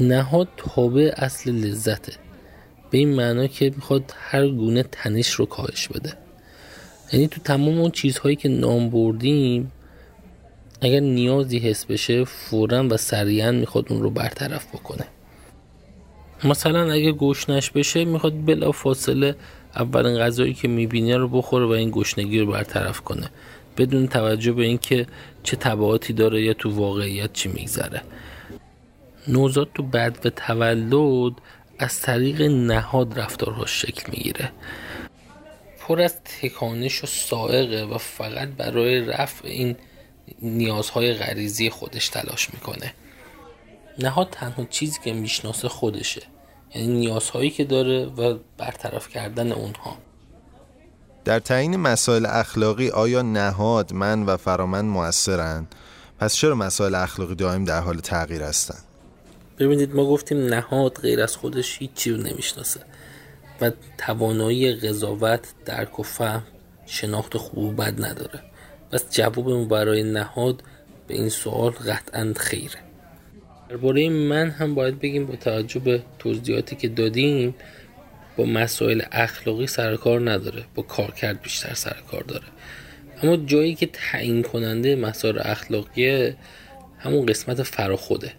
نهاد 0.00 0.48
تابع 0.56 1.14
اصل 1.16 1.50
لذته. 1.52 2.12
به 2.94 2.98
این 2.98 3.14
معنا 3.14 3.46
که 3.46 3.72
می‌خواد 3.76 4.14
هر 4.16 4.48
گونه 4.48 4.82
تنش 4.82 5.30
رو 5.30 5.46
کاهش 5.46 5.88
بده. 5.88 6.12
یعنی 7.12 7.28
تو 7.28 7.40
تمام 7.40 7.78
اون 7.78 7.90
چیزهایی 7.90 8.36
که 8.36 8.48
نام 8.48 8.90
بردیم 8.90 9.72
اگر 10.80 11.00
نیازی 11.00 11.58
حس 11.58 11.84
بشه 11.84 12.24
فورا 12.24 12.88
و 12.88 12.96
سریعا 12.96 13.52
می‌خواد 13.52 13.86
اون 13.92 14.02
رو 14.02 14.10
برطرف 14.10 14.66
بکنه. 14.66 15.04
مثلا 16.44 16.92
اگه 16.92 17.12
گشنش 17.12 17.70
بشه 17.70 18.04
می‌خواد 18.04 18.44
بلا 18.44 18.72
فاصله 18.72 19.36
اولین 19.76 20.18
غذایی 20.18 20.54
که 20.54 20.68
می‌بینه 20.68 21.16
رو 21.16 21.28
بخوره 21.28 21.66
و 21.66 21.70
این 21.70 21.90
گشنگی 21.90 22.38
رو 22.38 22.46
برطرف 22.46 23.00
کنه. 23.00 23.30
بدون 23.78 24.06
توجه 24.06 24.52
به 24.52 24.62
اینکه 24.62 25.06
چه 25.42 25.56
تبعاتی 25.56 26.12
داره 26.12 26.42
یا 26.42 26.52
تو 26.52 26.70
واقعیت 26.70 27.32
چی 27.32 27.48
میگذره. 27.48 28.02
نوزاد 29.28 29.68
تو 29.74 29.82
بعد 29.82 30.26
و 30.26 30.30
تولد 30.30 31.32
از 31.78 32.00
طریق 32.00 32.42
نهاد 32.42 33.18
رفتارهاش 33.18 33.82
شکل 33.82 34.12
می‌گیره 34.12 34.52
پر 35.80 36.00
از 36.00 36.14
تکانش 36.24 37.04
و 37.04 37.06
سائقه 37.06 37.84
و 37.84 37.98
فقط 37.98 38.48
برای 38.48 39.00
رفع 39.00 39.48
این 39.48 39.76
نیازهای 40.42 41.14
غریزی 41.14 41.70
خودش 41.70 42.08
تلاش 42.08 42.54
می‌کنه 42.54 42.94
نهاد 43.98 44.28
تنها 44.30 44.64
چیزی 44.64 44.98
که 45.04 45.12
می‌شناسه 45.12 45.68
خودشه 45.68 46.22
یعنی 46.74 46.88
نیازهایی 46.88 47.50
که 47.50 47.64
داره 47.64 48.04
و 48.04 48.38
برطرف 48.58 49.08
کردن 49.08 49.52
اونها 49.52 49.98
در 51.24 51.38
تعیین 51.38 51.76
مسائل 51.76 52.26
اخلاقی 52.26 52.88
آیا 52.88 53.22
نهاد 53.22 53.92
من 53.92 54.22
و 54.22 54.36
فرامن 54.36 54.84
موثرن؟ 54.84 55.66
پس 56.18 56.34
چرا 56.34 56.54
مسائل 56.54 56.94
اخلاقی 56.94 57.34
دائم 57.34 57.64
در 57.64 57.80
حال 57.80 58.00
تغییر 58.00 58.42
هستن؟ 58.42 58.78
ببینید 59.58 59.94
ما 59.94 60.04
گفتیم 60.04 60.46
نهاد 60.46 60.94
غیر 60.94 61.22
از 61.22 61.36
خودش 61.36 61.78
هیچی 61.78 62.10
رو 62.10 62.16
نمی‌شناسه. 62.16 62.80
و 63.60 63.70
توانایی 63.98 64.72
قضاوت 64.72 65.40
درک 65.64 66.00
و 66.00 66.02
فهم 66.02 66.42
شناخت 66.86 67.36
خوب 67.36 67.64
و 67.64 67.72
بد 67.72 68.04
نداره. 68.04 68.40
پس 68.92 69.04
جوابمون 69.10 69.68
برای 69.68 70.02
نهاد 70.02 70.62
به 71.08 71.14
این 71.14 71.28
سوال 71.28 71.70
قطعا 71.70 72.32
خیره. 72.36 72.78
درباره 73.68 74.08
من 74.08 74.50
هم 74.50 74.74
باید 74.74 75.00
بگیم 75.00 75.26
با 75.26 75.36
توجه 75.36 75.80
به 75.80 76.02
توضیحاتی 76.18 76.76
که 76.76 76.88
دادیم 76.88 77.54
با 78.36 78.44
مسائل 78.44 79.02
اخلاقی 79.12 79.66
سر 79.66 79.96
کار 79.96 80.30
نداره 80.30 80.64
با 80.74 80.82
کارکرد 80.82 81.42
بیشتر 81.42 81.74
سر 81.74 81.96
کار 82.10 82.22
داره. 82.22 82.44
اما 83.22 83.36
جایی 83.36 83.74
که 83.74 83.86
تعیین 83.86 84.42
کننده 84.42 84.96
مسائل 84.96 85.38
اخلاقی 85.42 86.34
همون 86.98 87.26
قسمت 87.26 87.62
فراخوده. 87.62 88.32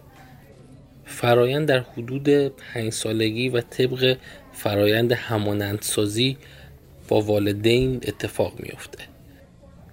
فرایند 1.06 1.68
در 1.68 1.78
حدود 1.78 2.28
پنج 2.48 2.92
سالگی 2.92 3.48
و 3.48 3.60
طبق 3.60 4.16
فرایند 4.52 5.12
همانندسازی 5.12 6.36
با 7.08 7.20
والدین 7.20 8.00
اتفاق 8.02 8.60
میفته 8.60 8.98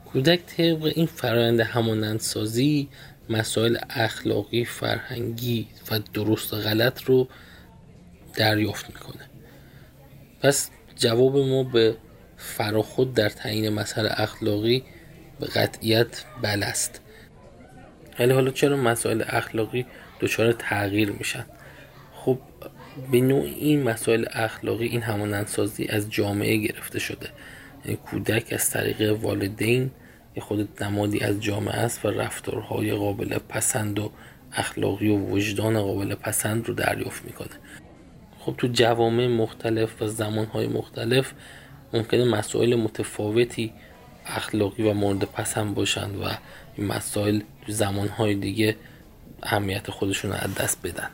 کودک 0.05 0.46
طبق 0.46 0.91
این 0.96 1.05
فرایند 1.05 1.60
همانندسازی 1.60 2.89
مسائل 3.29 3.77
اخلاقی 3.89 4.65
فرهنگی 4.65 5.67
و 5.91 6.00
درست 6.13 6.53
و 6.53 6.58
غلط 6.58 7.03
رو 7.03 7.27
دریافت 8.36 8.89
می‌کنه. 8.89 9.29
پس 10.41 10.70
جواب 10.96 11.38
ما 11.38 11.63
به 11.63 11.96
فراخود 12.38 13.13
در 13.13 13.29
تعیین 13.29 13.70
مسائل 13.70 14.08
اخلاقی 14.12 14.84
به 15.39 15.46
قطعیت 15.46 16.24
بل 16.41 16.63
است. 16.63 17.01
ولی 18.20 18.34
حالا 18.34 18.51
چرا 18.51 18.77
مسائل 18.77 19.24
اخلاقی 19.27 19.86
دچار 20.20 20.51
تغییر 20.51 21.12
میشن؟ 21.12 21.46
خب 22.13 22.39
به 23.12 23.22
نوع 23.22 23.43
این 23.43 23.84
مسائل 23.84 24.25
اخلاقی 24.32 24.88
این 24.88 25.01
همانندسازی 25.01 25.88
از 25.88 26.12
جامعه 26.12 26.58
گرفته 26.58 27.00
شده. 27.00 27.29
یعنی 27.86 27.98
کودک 27.98 28.53
از 28.53 28.70
طریق 28.70 29.24
والدین 29.24 29.91
یه 30.36 30.43
خود 30.43 30.84
نمادی 30.84 31.20
از 31.20 31.39
جامعه 31.39 31.75
است 31.75 32.05
و 32.05 32.08
رفتارهای 32.08 32.93
قابل 32.93 33.38
پسند 33.50 34.00
و 34.00 34.12
اخلاقی 34.53 35.10
و 35.10 35.17
وجدان 35.17 35.82
قابل 35.82 36.15
پسند 36.15 36.67
رو 36.67 36.74
دریافت 36.74 37.25
می‌کنه. 37.25 37.50
خب 38.39 38.55
تو 38.58 38.67
جوامع 38.67 39.27
مختلف 39.27 40.01
و 40.01 40.08
زمانهای 40.08 40.67
مختلف 40.67 41.34
ممکنه 41.93 42.25
مسائل 42.25 42.75
متفاوتی 42.75 43.74
اخلاقی 44.25 44.84
و 44.84 44.94
مورد 44.94 45.24
پسند 45.24 45.75
باشن 45.75 46.15
و 46.15 46.30
این 46.75 46.88
مسائل 46.88 47.39
تو 47.65 47.72
زمانهای 47.72 48.36
دیگه 48.36 48.75
اهمیت 49.44 49.92
خودشون 49.92 50.32
رو 50.32 50.38
از 50.38 50.56
دست 50.56 50.77
بدن 50.84 51.10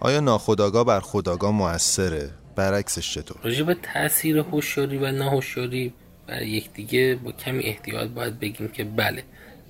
آیا 0.00 0.20
ناخداگاه 0.20 0.84
بر 0.84 1.00
خداگاه 1.00 1.50
موثره؟ 1.50 2.30
برعکسش 2.56 3.14
چطور؟ 3.14 3.36
راجع 3.44 3.62
به 3.62 3.74
تاثیر 3.74 4.38
هوشیاری 4.38 4.98
و 4.98 5.12
ناهوشیاری 5.12 5.92
بر 6.26 6.42
یکدیگه 6.42 7.18
با 7.24 7.32
کمی 7.32 7.64
احتیاط 7.64 8.08
باید 8.10 8.40
بگیم 8.40 8.68
که 8.68 8.84
بله 8.84 9.24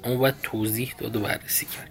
اما 0.05 0.17
باید 0.17 0.35
توضیح 0.43 0.95
داد 0.99 1.17
و 1.17 1.21
بررسی 1.21 1.67
کرد 1.67 1.91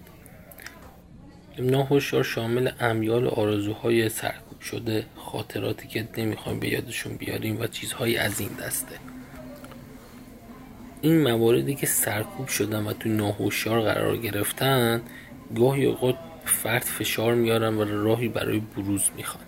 ناهوشیار 1.58 2.24
شامل 2.24 2.70
امیال 2.80 3.24
و 3.24 3.28
آرزوهای 3.28 4.08
سرکوب 4.08 4.60
شده 4.60 5.06
خاطراتی 5.16 5.88
که 5.88 6.08
نمی‌خوایم 6.16 6.60
به 6.60 6.68
یادشون 6.68 7.16
بیاریم 7.16 7.60
و 7.60 7.66
چیزهایی 7.66 8.16
از 8.16 8.40
این 8.40 8.50
دسته 8.52 9.13
این 11.04 11.22
مواردی 11.22 11.74
که 11.74 11.86
سرکوب 11.86 12.48
شدن 12.48 12.86
و 12.86 12.92
تو 12.92 13.08
ناهوشیار 13.08 13.80
قرار 13.80 14.16
گرفتن 14.16 15.02
گاهی 15.56 15.84
اوقات 15.84 16.16
فرد 16.44 16.82
فشار 16.82 17.34
میارن 17.34 17.74
و 17.74 17.84
راهی 17.84 18.28
برای 18.28 18.58
بروز 18.76 19.10
می‌خوان. 19.16 19.44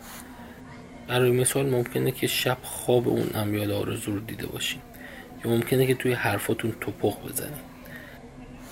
برای 1.08 1.30
مثال 1.30 1.70
ممکنه 1.70 2.10
که 2.10 2.26
شب 2.26 2.58
خواب 2.62 3.08
اون 3.08 3.30
امیال 3.34 3.72
آرزو 3.72 4.12
رو 4.12 4.20
دیده 4.20 4.46
باشین 4.46 4.80
یا 5.44 5.50
ممکنه 5.50 5.86
که 5.86 5.94
توی 5.94 6.12
حرفاتون 6.12 6.75
توپق 6.80 7.28
بزنین. 7.28 7.64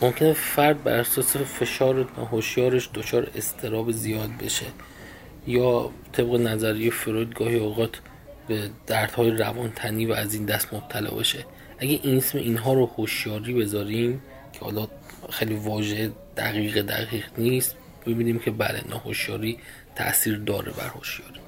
ممکنه 0.03 0.33
فرد 0.33 0.83
بر 0.83 0.99
اساس 0.99 1.37
فشار 1.37 2.09
ناهوشیارش 2.17 2.91
دچار 2.95 3.31
استراب 3.37 3.93
زیاد 3.93 4.31
بشه 4.45 4.67
یا 5.47 5.91
طبق 6.13 6.35
نظریه 6.35 6.91
فروید 6.91 7.35
گاهی 7.35 7.59
اوقات 7.59 8.01
به 8.49 8.71
دردهای 8.87 9.31
روانتنی 9.31 10.07
و 10.07 10.13
از 10.13 10.35
این 10.35 10.45
دست 10.45 10.75
مبتلا 10.75 11.11
بشه. 11.11 11.45
اگه 11.79 12.01
این 12.03 12.17
اسم 12.17 12.39
اینها 12.39 12.75
رو 12.75 12.87
هوشیاری 12.87 13.55
بذاریم 13.55 14.23
که 14.53 14.61
حالا 14.61 14.89
خیلی 15.31 15.55
واژه 15.55 16.11
دقیق 16.37 16.83
دقیق 16.83 17.25
نیست 17.39 17.77
ببینیم 18.07 18.39
که 18.39 18.51
بله 18.51 18.81
ناهوشیاری 18.89 19.59
تاثیر 19.97 20.39
داره 20.39 20.73
بر 20.73 20.89
هوشیاری. 20.89 21.41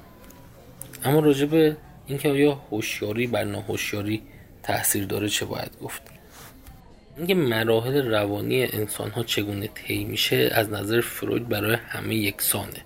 اما 1.03 1.19
راجع 1.19 1.45
به 1.45 1.77
اینکه 2.07 2.29
آیا 2.29 2.53
هوشیاری 2.71 3.27
بر 3.27 3.43
ناهوشیاری 3.43 4.21
تاثیر 4.63 5.05
داره 5.05 5.29
چه 5.29 5.45
باید 5.45 5.71
گفت؟ 5.81 6.01
اینکه 7.17 7.35
مراحل 7.35 8.07
روانی 8.07 8.63
انسان 8.63 9.11
ها 9.11 9.23
چگونه 9.23 9.67
طی 9.67 10.03
میشه 10.03 10.49
از 10.51 10.69
نظر 10.69 11.01
فروید 11.01 11.49
برای 11.49 11.75
همه 11.87 12.15
یکسانه. 12.15 12.85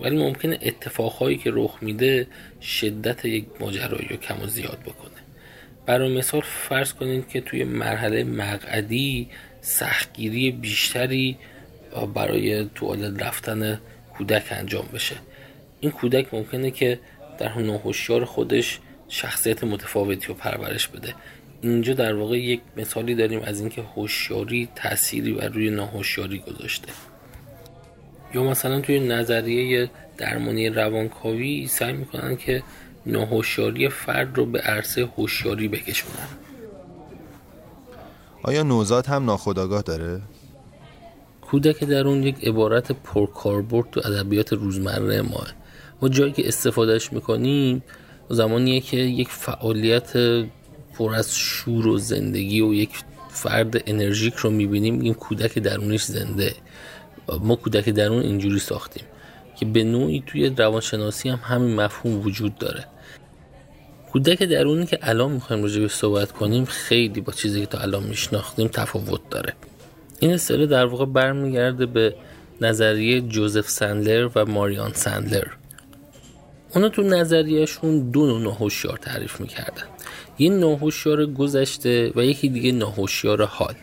ولی 0.00 0.16
ممکنه 0.16 0.58
اتفاقهایی 0.62 1.36
که 1.36 1.50
رخ 1.52 1.78
میده 1.80 2.26
شدت 2.60 3.24
یک 3.24 3.46
ماجرایی 3.60 4.08
رو 4.08 4.16
کم 4.16 4.42
و 4.42 4.46
زیاد 4.46 4.78
بکنه. 4.78 5.21
برای 5.86 6.18
مثال 6.18 6.40
فرض 6.40 6.92
کنید 6.92 7.28
که 7.28 7.40
توی 7.40 7.64
مرحله 7.64 8.24
مقعدی 8.24 9.28
سختگیری 9.60 10.50
بیشتری 10.50 11.38
برای 12.14 12.68
توالت 12.74 13.22
رفتن 13.22 13.80
کودک 14.18 14.44
انجام 14.50 14.88
بشه. 14.94 15.16
این 15.80 15.90
کودک 15.90 16.34
ممکنه 16.34 16.70
که 16.70 16.98
در 17.38 17.58
ناهوشیار 17.58 18.24
خودش 18.24 18.78
شخصیت 19.08 19.64
متفاوتی 19.64 20.26
رو 20.26 20.34
پرورش 20.34 20.88
بده. 20.88 21.14
اینجا 21.62 21.94
در 21.94 22.14
واقع 22.14 22.38
یک 22.38 22.60
مثالی 22.76 23.14
داریم 23.14 23.40
از 23.40 23.60
اینکه 23.60 23.82
هوشیاری 23.82 24.68
تأثیری 24.74 25.32
بر 25.32 25.48
روی 25.48 25.70
ناهوشیاری 25.70 26.38
گذاشته. 26.38 26.88
یا 28.34 28.42
مثلا 28.42 28.80
توی 28.80 29.00
نظریه 29.00 29.90
درمانی 30.18 30.68
روانکاوی 30.68 31.66
سعی 31.66 31.92
می‌کنن 31.92 32.36
که 32.36 32.62
ناهوشیاری 33.06 33.88
فرد 33.88 34.36
رو 34.36 34.46
به 34.46 34.58
عرصه 34.60 35.08
هوشیاری 35.16 35.68
بکشونن. 35.68 36.28
آیا 38.42 38.62
نوزاد 38.62 39.06
هم 39.06 39.24
ناخودآگاه 39.24 39.82
داره؟ 39.82 40.20
کودک 41.40 41.84
درون 41.84 42.22
یک 42.22 42.44
عبارت 42.44 42.92
پرکاربرد 42.92 43.90
تو 43.90 44.00
ادبیات 44.04 44.52
روزمره 44.52 45.22
ماه. 45.22 45.52
ما 46.02 46.08
جایی 46.08 46.32
که 46.32 46.48
استفادهش 46.48 47.12
می‌کنیم 47.12 47.82
زمانیه 48.28 48.80
که 48.80 48.96
یک 48.96 49.28
فعالیت 49.28 50.12
پر 50.94 51.14
از 51.14 51.36
شور 51.36 51.86
و 51.86 51.98
زندگی 51.98 52.60
و 52.60 52.74
یک 52.74 52.90
فرد 53.30 53.82
انرژیک 53.86 54.34
رو 54.34 54.50
می‌بینیم 54.50 55.00
این 55.00 55.14
کودک 55.14 55.58
درونش 55.58 56.04
زنده. 56.04 56.54
ما 57.40 57.56
کودک 57.56 57.88
درون 57.88 58.22
اینجوری 58.22 58.58
ساختیم. 58.58 59.04
که 59.62 59.68
به 59.68 59.84
نوعی 59.84 60.22
توی 60.26 60.48
روانشناسی 60.48 61.28
هم 61.28 61.40
همین 61.42 61.74
مفهوم 61.74 62.20
وجود 62.20 62.58
داره. 62.58 62.84
کودک 64.12 64.42
درونی 64.42 64.86
که 64.86 64.98
الان 65.02 65.32
می‌خوایم 65.32 65.62
راجع 65.62 65.80
به 65.80 65.88
صحبت 65.88 66.32
کنیم 66.32 66.64
خیلی 66.64 67.20
با 67.20 67.32
چیزی 67.32 67.60
که 67.60 67.66
تا 67.66 67.78
الان 67.78 68.02
میشناختیم 68.02 68.68
تفاوت 68.68 69.20
داره. 69.30 69.52
این 70.20 70.32
اصطلاح 70.32 70.66
در 70.66 70.84
واقع 70.84 71.04
برمیگرده 71.04 71.86
به 71.86 72.14
نظریه 72.60 73.20
جوزف 73.20 73.68
سندلر 73.70 74.30
و 74.34 74.46
ماریان 74.46 74.92
سندلر. 74.92 75.46
اونا 76.74 76.88
تو 76.88 77.02
نظریهشون 77.02 78.10
دو 78.10 78.26
نوع 78.26 78.40
ناهوشیار 78.40 78.96
تعریف 78.96 79.40
می‌کردن. 79.40 79.86
یه 80.38 80.50
ناهوشیار 80.50 81.26
گذشته 81.26 82.12
و 82.16 82.24
یکی 82.24 82.48
دیگه 82.48 82.72
ناهوشیار 82.72 83.44
حال. 83.44 83.74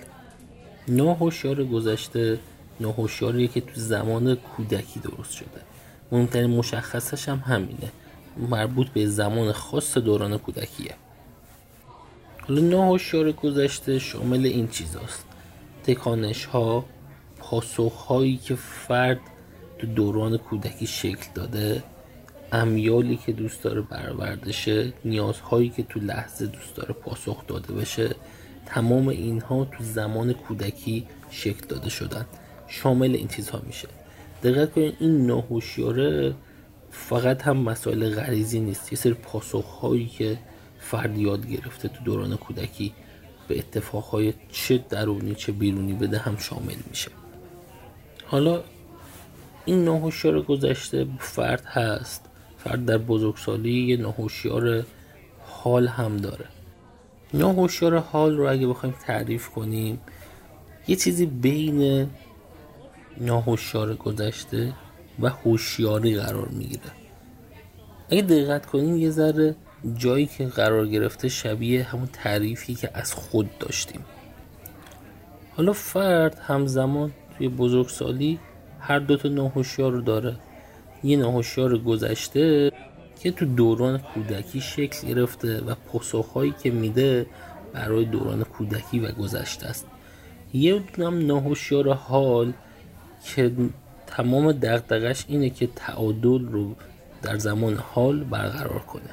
ناهوشیار 0.88 1.64
گذشته 1.64 2.40
ناهوشیاریه 2.80 3.48
که 3.48 3.62
تو 3.62 3.72
زمان 3.76 4.36
کودکی 4.36 5.00
درست 5.00 5.32
شده. 5.32 5.69
مهمترین 6.12 6.50
مشخصش 6.50 7.30
هم 7.30 7.38
همینه. 7.38 7.92
مربوط 8.38 8.88
به 8.88 9.08
زمان 9.08 9.52
خاص 9.52 9.98
دوران 9.98 10.38
کودکیه. 10.38 10.96
حالا 12.48 12.62
ناهوشیار 12.62 13.32
گذشته 13.32 14.00
شامل 14.00 14.46
این 14.46 14.68
چیزاست. 14.68 15.26
تکانش 15.84 16.46
ها 16.46 16.86
پاسخ 17.40 17.94
هایی 17.94 18.38
که 18.38 18.56
فرد 18.56 19.20
تو 19.78 19.88
دوران 19.88 20.38
کودکی 20.38 20.88
شکل 20.88 21.26
داده 21.36 21.84
امیالی 22.52 23.18
که 23.18 23.32
دوست 23.32 23.64
داره 23.64 23.82
برآورده 23.82 24.94
نیازهایی 25.06 25.70
که 25.70 25.84
تو 25.84 26.00
لحظه 26.00 26.46
دوست 26.46 26.76
داره 26.76 26.94
پاسخ 26.94 27.48
داده 27.48 27.74
بشه 27.74 28.16
تمام 28.66 29.08
اینها 29.08 29.66
تو 29.66 29.84
زمان 29.84 30.34
کودکی 30.34 31.08
شکل 31.30 31.68
داده 31.68 31.90
شدن. 31.90 32.26
شامل 32.68 33.16
این 33.16 33.28
چیزها 33.28 33.62
میشه. 33.68 33.88
دقت 34.44 34.74
کنید 34.74 34.96
این 35.00 35.26
ناهوشیاره 35.26 36.34
فقط 36.92 37.42
هم 37.42 37.58
مسائل 37.58 38.10
غریزی 38.10 38.60
نیست. 38.60 38.92
یه 38.94 38.98
سری 38.98 39.14
پاسخهایی 39.14 40.06
که 40.08 40.38
فرد 40.80 41.18
یاد 41.18 41.48
گرفته 41.48 41.88
تو 41.88 42.04
دوران 42.04 42.38
کودکی 42.38 42.94
به 43.48 43.58
اتفاقهای 43.60 44.34
چه 44.52 44.78
درونی 44.90 45.36
چه 45.36 45.52
بیرونی 45.52 45.94
بده 45.94 46.18
هم 46.18 46.38
شامل 46.38 46.76
میشه. 46.90 47.12
حالا 48.26 48.64
این 49.66 49.84
ناهوشیار 49.84 50.42
گذشته 50.42 51.08
فرد 51.20 51.66
هست. 51.66 52.26
فرد 52.58 52.86
در 52.86 52.98
بزرگسالی 52.98 53.82
یه 53.82 53.98
ناهوشیار 53.98 54.86
حال 55.46 55.88
هم 55.88 56.18
داره. 56.18 56.46
ناهوشیار 57.34 57.98
حال 57.98 58.38
رو 58.38 58.52
اگه 58.52 58.68
بخوایم 58.68 58.96
تعریف 59.06 59.50
کنیم 59.50 60.00
یه 60.88 60.96
چیزی 60.96 61.26
بین 61.26 62.10
ناهوشیار 63.20 63.96
گذشته 63.96 64.74
و 65.20 65.30
هوشیاری 65.30 66.16
قرار 66.16 66.48
می‌گیره. 66.48 66.92
اگه 68.10 68.22
دقت 68.22 68.66
کنیم 68.66 68.98
یه 68.98 69.10
ذره 69.10 69.56
جایی 69.98 70.26
که 70.26 70.46
قرار 70.46 70.88
گرفته 70.88 71.30
شبیه 71.30 71.84
همون 71.84 72.10
تعریفی 72.14 72.76
که 72.76 72.90
از 72.94 73.14
خود 73.14 73.58
داشتیم. 73.58 74.02
حالا 75.56 75.74
فرد 75.74 76.40
همزمان 76.40 77.12
توی 77.38 77.50
بزرگسالی 77.50 78.40
هر 78.80 79.00
دوتا 79.00 79.30
ناهوشیار 79.30 79.92
رو 79.92 80.02
داره. 80.02 80.36
یه 81.04 81.18
ناهوشیار 81.18 81.78
گذشته 81.78 82.72
که 83.20 83.32
تو 83.32 83.46
دوران 83.46 83.98
کودکی 83.98 84.62
شکل 84.62 85.08
گرفته 85.08 85.62
و 85.62 85.76
پاسخهایی 85.76 86.54
که 86.64 86.72
میده 86.72 87.26
برای 87.74 88.06
دوران 88.06 88.44
کودکی 88.44 89.00
و 89.00 89.12
گذشته 89.12 89.68
است. 89.68 89.88
یه 90.54 90.80
دونم 90.80 91.28
ناهوشیار 91.28 91.94
حال 91.94 92.54
که 93.24 93.52
تمام 94.08 94.52
دقدقش 94.52 95.26
اینه 95.28 95.50
که 95.50 95.68
تعادل 95.76 96.46
رو 96.46 96.76
در 97.22 97.38
زمان 97.38 97.76
حال 97.76 98.24
برقرار 98.24 98.80
کنه. 98.80 99.10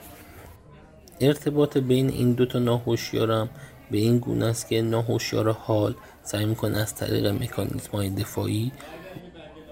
ارتباط 1.20 1.78
بین 1.78 2.08
این 2.08 2.32
دوتا 2.32 2.58
ناهوشیارم 2.58 3.48
به 3.90 3.98
این 3.98 4.18
گونه 4.18 4.46
است 4.46 4.68
که 4.68 4.82
ناهوشیار 4.82 5.50
حال 5.52 5.94
سعی 6.22 6.44
می‌کنه 6.44 6.78
از 6.78 6.94
طریق 6.94 7.26
مکانیزم 7.26 7.90
های 7.92 8.10
دفاعی 8.10 8.72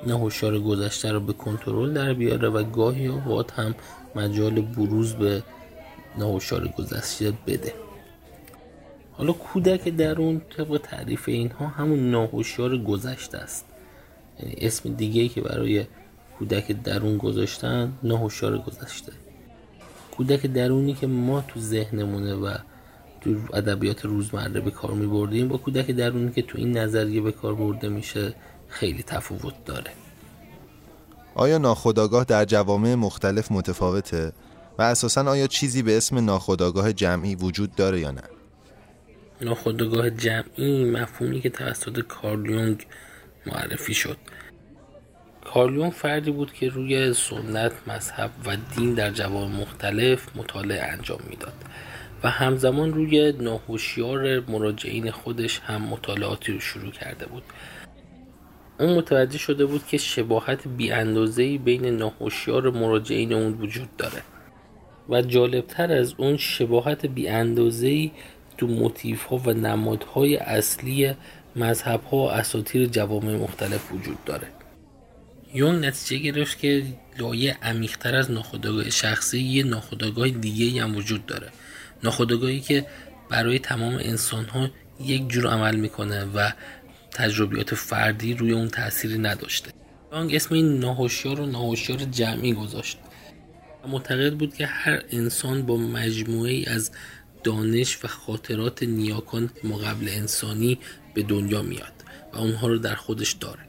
ناهوشیار 0.06 0.58
گذشته 0.58 1.12
رو 1.12 1.20
به 1.20 1.32
کنترل 1.32 1.92
در 1.92 2.12
بیاره 2.14 2.48
و 2.48 2.62
گاهی 2.62 3.06
اوقات 3.06 3.52
هم 3.52 3.74
مجال 4.14 4.60
بروز 4.60 5.14
به 5.14 5.42
ناهوشیار 6.18 6.68
گذشته 6.68 7.32
بده. 7.46 7.74
حالا 9.12 9.32
کودک 9.32 9.88
درون 9.88 10.42
طبق 10.56 10.80
تعریف 10.82 11.28
اینها 11.28 11.66
همون 11.66 12.10
ناهوشیار 12.10 12.78
گذشته 12.78 13.38
است. 13.38 13.64
یعنی 14.40 14.54
اسم 14.58 14.94
دیگه 14.94 15.22
ای 15.22 15.28
که 15.28 15.40
برای 15.40 15.84
کودک 16.38 16.72
درون 16.72 17.18
گذاشتن 17.18 17.92
ناهوشیار 18.02 18.58
گذشته. 18.58 19.12
کودک 20.16 20.46
درونی 20.46 20.94
که 20.94 21.06
ما 21.06 21.40
تو 21.48 21.60
ذهنمونه 21.60 22.34
و 22.34 22.54
تو 23.20 23.36
ادبیات 23.54 24.04
روزمره 24.04 24.60
به 24.60 24.70
کار 24.70 24.90
می 24.90 25.06
بردیم 25.06 25.48
با 25.48 25.56
کودک 25.56 25.90
درونی 25.90 26.32
که 26.32 26.42
تو 26.42 26.58
این 26.58 26.78
نظریه 26.78 27.20
به 27.20 27.32
کار 27.32 27.54
برده 27.54 27.88
میشه 27.88 28.34
خیلی 28.68 29.02
تفاوت 29.02 29.64
داره. 29.64 29.90
آیا 31.34 31.58
ناخودآگاه 31.58 32.24
در 32.24 32.44
جوامع 32.44 32.94
مختلف 32.94 33.52
متفاوته؟ 33.52 34.32
و 34.78 34.82
اساسا 34.82 35.22
آیا 35.30 35.46
چیزی 35.46 35.82
به 35.82 35.96
اسم 35.96 36.24
ناخودآگاه 36.24 36.92
جمعی 36.92 37.34
وجود 37.34 37.74
داره 37.74 38.00
یا 38.00 38.10
نه؟ 38.10 38.22
ناخودآگاه 39.40 40.10
جمعی 40.10 40.84
مفهومی 40.84 41.40
که 41.40 41.50
توسط 41.50 42.00
کارل 42.00 42.50
یونگ 42.50 42.86
معرفی 43.46 43.94
شد. 43.94 44.16
کارلیون 45.44 45.90
فردی 45.90 46.30
بود 46.30 46.52
که 46.52 46.68
روی 46.68 47.12
سنت، 47.14 47.72
مذهب 47.86 48.30
و 48.46 48.56
دین 48.76 48.94
در 48.94 49.10
جوامع 49.10 49.56
مختلف 49.56 50.36
مطالعه 50.36 50.82
انجام 50.82 51.20
می‌داد 51.30 51.52
و 52.22 52.30
همزمان 52.30 52.94
روی 52.94 53.32
ناهوشیار 53.32 54.40
مراجعین 54.40 55.10
خودش 55.10 55.60
هم 55.60 55.82
مطالعاتی 55.82 56.52
رو 56.52 56.60
شروع 56.60 56.90
کرده 56.90 57.26
بود. 57.26 57.42
اون 58.80 58.96
متوجه 58.96 59.38
شده 59.38 59.66
بود 59.66 59.86
که 59.86 59.98
شباهت 59.98 60.68
بیاندازهی 60.68 61.58
بین 61.58 61.86
ناهوشیار 61.86 62.70
مراجعین 62.70 63.32
اون 63.32 63.52
وجود 63.52 63.96
داره 63.96 64.22
و 65.08 65.22
جالبتر 65.22 65.92
از 65.92 66.14
اون 66.16 66.36
شباهت 66.36 67.06
بیاندازهی 67.06 68.12
تو 68.58 68.66
موتیف 68.66 69.24
ها 69.24 69.36
و 69.36 69.50
نمادهای 69.52 70.36
اصلی 70.36 71.14
مذهب 71.56 72.02
ها 72.04 72.16
و 72.16 72.30
اساطیر 72.30 72.86
جوامع 72.86 73.36
مختلف 73.36 73.92
وجود 73.92 74.24
داره. 74.24 74.46
یون 75.54 75.84
نتیجه 75.84 76.22
گرفت 76.22 76.58
که 76.58 76.84
لایه 77.18 77.58
عمیقتر 77.62 78.16
از 78.16 78.30
ناخودآگاه 78.30 78.90
شخصی 78.90 79.40
یه 79.40 79.62
ناخودآگاه 79.62 80.28
دیگه 80.28 80.82
هم 80.82 80.96
وجود 80.96 81.26
داره. 81.26 81.48
ناخودآگاهی 82.04 82.60
که 82.60 82.86
برای 83.30 83.58
تمام 83.58 83.94
انسان 83.94 84.44
ها 84.44 84.70
یک 85.00 85.28
جور 85.28 85.46
عمل 85.46 85.76
می‌کنه 85.76 86.24
و 86.24 86.50
تجربیات 87.10 87.74
فردی 87.74 88.34
روی 88.34 88.52
اون 88.52 88.68
تأثیری 88.68 89.18
نداشته. 89.18 89.70
یانگ 90.12 90.34
اسم 90.34 90.54
این 90.54 90.78
ناهوشیار 90.78 91.40
و 91.40 91.46
ناهوشیار 91.46 91.98
جمعی 91.98 92.52
گذاشت. 92.52 92.98
معتقد 93.88 94.34
بود 94.34 94.54
که 94.54 94.66
هر 94.66 95.02
انسان 95.10 95.66
با 95.66 95.76
مجموعه 95.76 96.64
از 96.66 96.90
دانش 97.44 98.04
و 98.04 98.08
خاطرات 98.08 98.82
نیاکان 98.82 99.50
ما 99.64 99.76
قبل 99.76 100.08
انسانی 100.08 100.78
به 101.14 101.22
دنیا 101.22 101.62
میاد 101.62 101.92
و 102.32 102.38
اونها 102.38 102.66
رو 102.66 102.78
در 102.78 102.94
خودش 102.94 103.32
داره. 103.32 103.60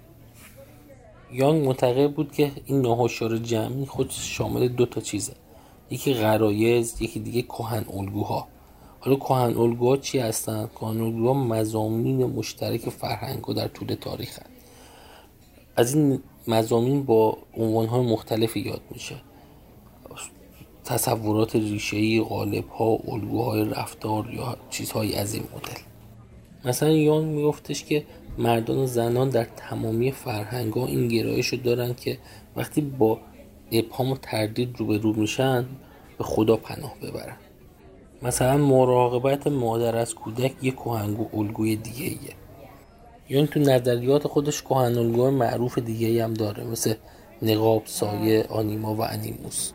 یانگ 1.32 1.66
معتقد 1.66 2.12
بود 2.12 2.32
که 2.32 2.52
این 2.66 2.82
ناهوشیار 2.82 3.38
جمعی 3.38 3.86
خود 3.86 4.10
شامل 4.10 4.68
دو 4.68 4.86
تا 4.86 5.02
چیزه. 5.02 5.34
یکی 5.90 6.14
غرایز 6.14 7.02
یکی 7.02 7.20
دیگه 7.20 7.42
کهن 7.42 7.86
الگوها. 7.94 8.48
حالا 9.00 9.18
کهن 9.18 9.58
الگوها 9.58 9.98
چی 9.98 10.20
هستن؟ 10.20 10.70
کهن 10.76 11.02
الگوها 11.02 11.34
مزامین 11.34 12.26
مشترک 12.26 12.90
فرهنگ 12.90 13.56
در 13.56 13.68
طول 13.68 13.96
تاریخ 13.96 14.40
هست. 14.40 14.50
از 15.76 15.96
این 15.96 16.20
مزامین 16.48 17.04
با 17.04 17.38
عنوانهای 17.58 18.02
مختلفی 18.02 18.60
یاد 18.60 18.82
میشه. 18.92 19.16
تصورات 20.86 21.56
ریشه‌ای 21.56 22.22
غالب‌ها 22.22 23.00
الگوهای 23.08 23.66
رفتار 23.66 24.34
یا 24.34 24.58
چیزهایی 24.70 25.16
از 25.16 25.34
این 25.34 25.44
مدل. 25.44 25.85
مثلا 26.66 26.90
یان 26.90 27.24
میگفتش 27.26 27.84
که 27.84 28.06
مردان 28.38 28.78
و 28.78 28.86
زنان 28.86 29.30
در 29.30 29.44
تمامی 29.44 30.12
فرهنگ 30.12 30.74
ها 30.74 30.86
این 30.86 31.08
گرایش 31.08 31.48
رو 31.48 31.58
دارن 31.58 31.94
که 31.94 32.18
وقتی 32.56 32.82
با 32.82 33.20
ابهام 33.72 34.12
و 34.12 34.18
تردید 34.18 34.76
روبرو 34.78 35.14
میشن 35.14 35.66
به 36.18 36.24
خدا 36.24 36.58
پناه 36.58 36.94
ببرن. 37.04 37.38
مثلا 38.22 38.58
مراقبت 38.58 39.48
مادر 39.48 39.96
از 39.96 40.16
کودک 40.16 40.54
یک 40.62 40.76
کهنگو 40.76 41.28
الگوی 41.34 41.76
دیگه 41.76 42.06
ایه 42.06 42.36
یون 43.30 43.48
تو 43.48 43.60
نظریات 43.60 44.28
خودش 44.28 44.62
کهن 44.62 44.98
الگوهای 44.98 45.34
معروف 45.34 45.78
دیگه 45.78 46.24
هم 46.24 46.34
داره 46.34 46.64
مثل 46.64 46.94
نقاب، 47.42 47.84
سایه، 47.86 48.46
آنیما 48.50 48.96
و 48.96 49.02
انیموس. 49.02 49.72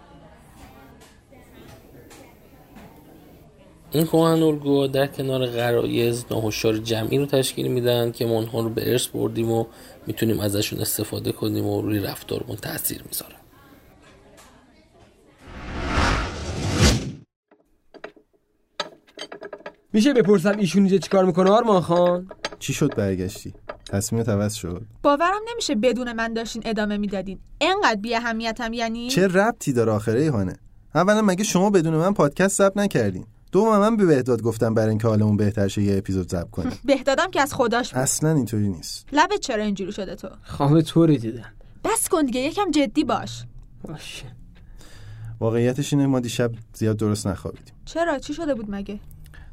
این 3.92 4.06
کهن 4.06 4.42
الگوها 4.42 4.86
در 4.86 5.06
کنار 5.06 5.46
غرایز 5.46 6.24
ناهوشیار 6.30 6.78
جمعی 6.78 7.18
رو 7.18 7.26
تشکیل 7.26 7.68
میدن 7.68 8.12
که 8.12 8.26
ما 8.26 8.32
اونها 8.32 8.60
رو 8.60 8.70
به 8.70 8.90
ارث 8.90 9.06
بردیم 9.06 9.50
و 9.50 9.64
می‌تونیم 10.06 10.40
ازشون 10.40 10.80
استفاده 10.80 11.32
کنیم 11.32 11.66
و 11.66 11.82
روی 11.82 11.98
رفتارمون 11.98 12.56
تاثیر 12.56 13.02
می‌ذارن 13.08 13.36
میشه 19.92 20.12
بپرسم 20.12 20.58
ایشون 20.58 20.82
اینجا 20.82 20.98
چیکار 20.98 21.24
می‌کنه 21.24 21.50
آرمان 21.50 21.80
خان؟ 21.80 22.28
چی 22.58 22.72
شد 22.72 22.94
برگشتی؟ 22.94 23.54
تصمیمت 23.90 24.28
عوض 24.28 24.54
شد. 24.54 24.82
باورم 25.02 25.40
نمیشه 25.52 25.74
بدون 25.74 26.12
من 26.12 26.32
داشتین 26.32 26.62
ادامه 26.64 26.96
می‌دادین. 26.96 27.38
انقدر 27.60 28.00
بی 28.00 28.14
اهمیتم 28.14 28.72
یعنی؟ 28.72 29.08
چه 29.08 29.26
ربطی 29.26 29.72
داره 29.72 29.92
آخره 29.92 30.20
ایهانه 30.20 30.56
اولا 30.94 31.22
مگه 31.22 31.44
شما 31.44 31.70
بدون 31.70 31.94
من 31.94 32.14
پادکست 32.14 32.58
ضبط 32.58 32.76
نکردین؟ 32.76 33.26
دوم 33.52 33.78
من 33.78 33.96
به 33.96 34.06
بهداد 34.06 34.42
گفتم 34.42 34.74
برای 34.74 34.88
اینکه 34.88 35.08
حالمون 35.08 35.36
بهتر 35.36 35.68
شه 35.68 35.82
یه 35.82 35.98
اپیزود 35.98 36.28
ضبط 36.28 36.50
کنیم. 36.50 36.72
بهدادم 36.84 37.30
که 37.30 37.40
از 37.40 37.54
خداش 37.54 37.94
بود. 37.94 38.02
اصلا 38.02 38.32
اینطوری 38.32 38.68
نیست. 38.68 39.08
لبت 39.12 39.40
چرا 39.40 39.62
اینجوری 39.62 39.92
شده 39.92 40.14
تو؟ 40.14 40.28
خواب 40.42 40.80
طوری 40.80 41.18
دیدم 41.18 41.52
بس 41.84 42.08
کن 42.08 42.22
دیگه 42.22 42.40
یکم 42.40 42.70
جدی 42.70 43.04
باش. 43.04 43.44
باشه. 43.82 44.26
واقعیتش 45.40 45.92
اینه 45.92 46.06
ما 46.06 46.20
دیشب 46.20 46.52
زیاد 46.74 46.96
درست 46.96 47.26
نخوابیدیم. 47.26 47.74
چرا؟ 47.84 48.18
چی 48.18 48.34
شده 48.34 48.54
بود 48.54 48.66
مگه؟ 48.68 49.00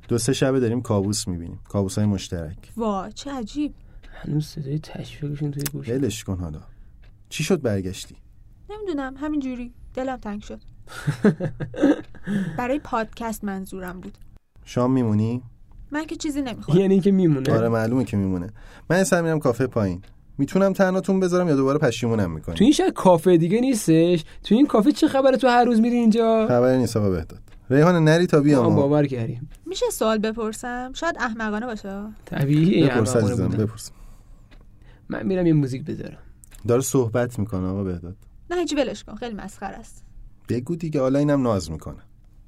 دو 0.08 0.18
سه 0.18 0.34
شبه 0.34 0.60
داریم 0.60 0.82
کابوس 0.82 1.28
می‌بینیم. 1.28 1.60
کابوس 1.70 1.98
های 1.98 2.08
مشترک. 2.08 2.58
وا 2.78 3.10
چه 3.10 3.32
عجیب. 3.32 3.74
هنوز 4.14 4.46
صدای 4.46 4.80
تشویقشون 4.80 5.52
توی 5.52 5.64
گوش 5.74 5.90
ولش 5.90 6.24
کن 6.24 6.40
حالا. 6.40 6.60
چی 7.30 7.44
شد 7.44 7.62
برگشتی؟ 7.62 8.16
نمی‌دونم 8.70 9.16
همینجوری. 9.18 9.74
دلم 9.94 10.18
تنگ 10.18 10.42
شد. 10.42 10.60
برای 12.58 12.80
پادکست 12.80 13.44
منظورم 13.44 14.00
بود. 14.00 14.18
شام 14.66 14.92
میمونی؟ 14.92 15.42
من 15.92 16.06
که 16.06 16.16
چیزی 16.16 16.42
نمی‌خورم 16.42 16.78
یعنی 16.78 16.94
اینکه 16.94 17.12
میمونه. 17.12 17.54
آره 17.54 17.70
معلومه 17.70 18.04
که 18.04 18.18
میمونه. 18.18 18.50
من 18.90 18.96
اصلا 18.96 19.22
میرم 19.22 19.40
کافه 19.40 19.68
پایین. 19.68 20.02
می‌تونم 20.38 20.74
تنهاتون 20.74 21.20
بذارم 21.20 21.48
یا 21.48 21.56
دوباره 21.56 21.80
پشیمونم 21.80 22.32
می‌کنی؟ 22.32 22.56
تو 22.56 22.64
این 22.64 22.74
شاید 22.74 22.94
کافه 22.94 23.38
دیگه 23.38 23.62
نیستش؟ 23.62 24.24
تو 24.44 24.56
این 24.56 24.68
کافه 24.68 24.92
چه 24.92 25.08
خبره 25.08 25.38
تو 25.38 25.48
هر 25.48 25.66
روز 25.66 25.80
میری 25.80 25.96
اینجا؟ 25.96 26.48
خبری 26.48 26.78
نیست 26.78 26.98
آقا 26.98 27.10
بهداد. 27.10 27.40
ریحان 27.70 28.04
نری 28.04 28.28
تا 28.28 28.38
ما. 28.38 28.44
بیام 28.44 28.76
باور 28.76 29.06
کردیم. 29.06 29.50
میشه 29.66 29.86
سوال 29.92 30.18
بپرسم؟ 30.18 30.92
شاید 30.94 31.16
احمقانه 31.20 31.66
باشه. 31.66 32.02
طبیعیه 32.26 32.88
بپرس 32.88 33.16
عزیزم. 33.16 33.48
بپرس. 33.48 33.92
من 35.10 35.26
میرم 35.26 35.48
یه 35.48 35.54
موزیک 35.54 35.86
بذارم. 35.86 36.18
داره 36.68 36.82
صحبت 36.82 37.40
می‌کنه 37.40 37.68
آقا 37.68 37.84
بهداد. 37.84 38.16
نه 38.52 38.58
هیچ 38.58 38.74
ولش 38.74 39.04
کن. 39.04 39.16
خیلی 39.16 39.36
مسخره 39.36 39.76
است. 39.76 40.07
بگو 40.50 40.76
دیگه 40.76 41.02
حالا 41.02 41.20
اینم 41.20 41.42
ناز 41.42 41.72
می‌کنه. 41.72 42.02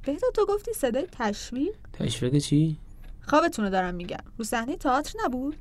بهتا 0.06 0.28
تو 0.36 0.46
گفتی 0.46 0.74
صدای 0.74 1.08
تشویق؟ 1.12 1.76
تشویق 1.94 2.38
چی؟ 2.38 2.78
خوابتون 3.22 3.66
رو 3.66 3.72
دارم 3.72 3.96
میگم. 3.96 4.24
رو 4.38 4.46
صحنه 4.46 4.76
تئاتر 4.76 5.14
نبود؟ 5.26 5.56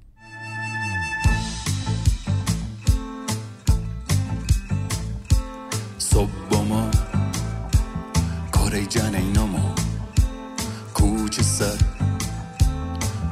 Sobbama 6.11 6.83
Koreycan 8.57 9.15
eynama 9.21 9.65
کوچه 10.95 11.43
سر 11.43 11.79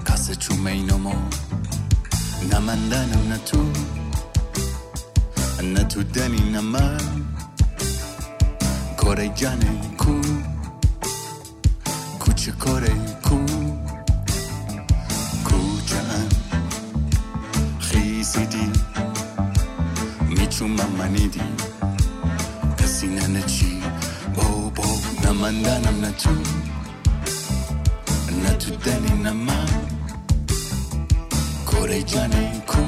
کس 0.08 0.38
چوم 0.38 0.66
اینما 0.66 1.14
نه 2.52 2.58
من 2.58 2.88
دنم 2.88 3.28
نه 3.28 3.38
تو 3.38 3.62
نه 5.62 5.84
تو 5.84 6.02
دنی 6.02 6.50
نه 6.50 6.60
من. 6.60 7.35
کره 9.06 9.28
جنه 9.28 9.72
کو؟ 9.98 10.20
کوچه 12.18 12.52
کره 12.52 12.94
کو؟ 13.22 13.36
کوچه 15.44 15.98
ان 16.14 16.28
خیزیدی. 17.78 18.66
میچومم 20.28 20.90
منیدی. 20.98 21.40
کسی 22.78 23.06
نه 23.06 23.42
چی. 23.42 23.82
بابا 24.34 24.88
نه 25.22 25.32
من 25.32 25.62
دنم 25.62 26.00
نه 26.00 26.10
تو. 26.10 26.30
نه 28.42 28.50
تو 28.50 28.70
دلی 28.70 29.14
نه 29.22 29.32
من. 29.32 29.68
کره 31.66 32.02
جنه 32.02 32.62
کو؟ 32.66 32.82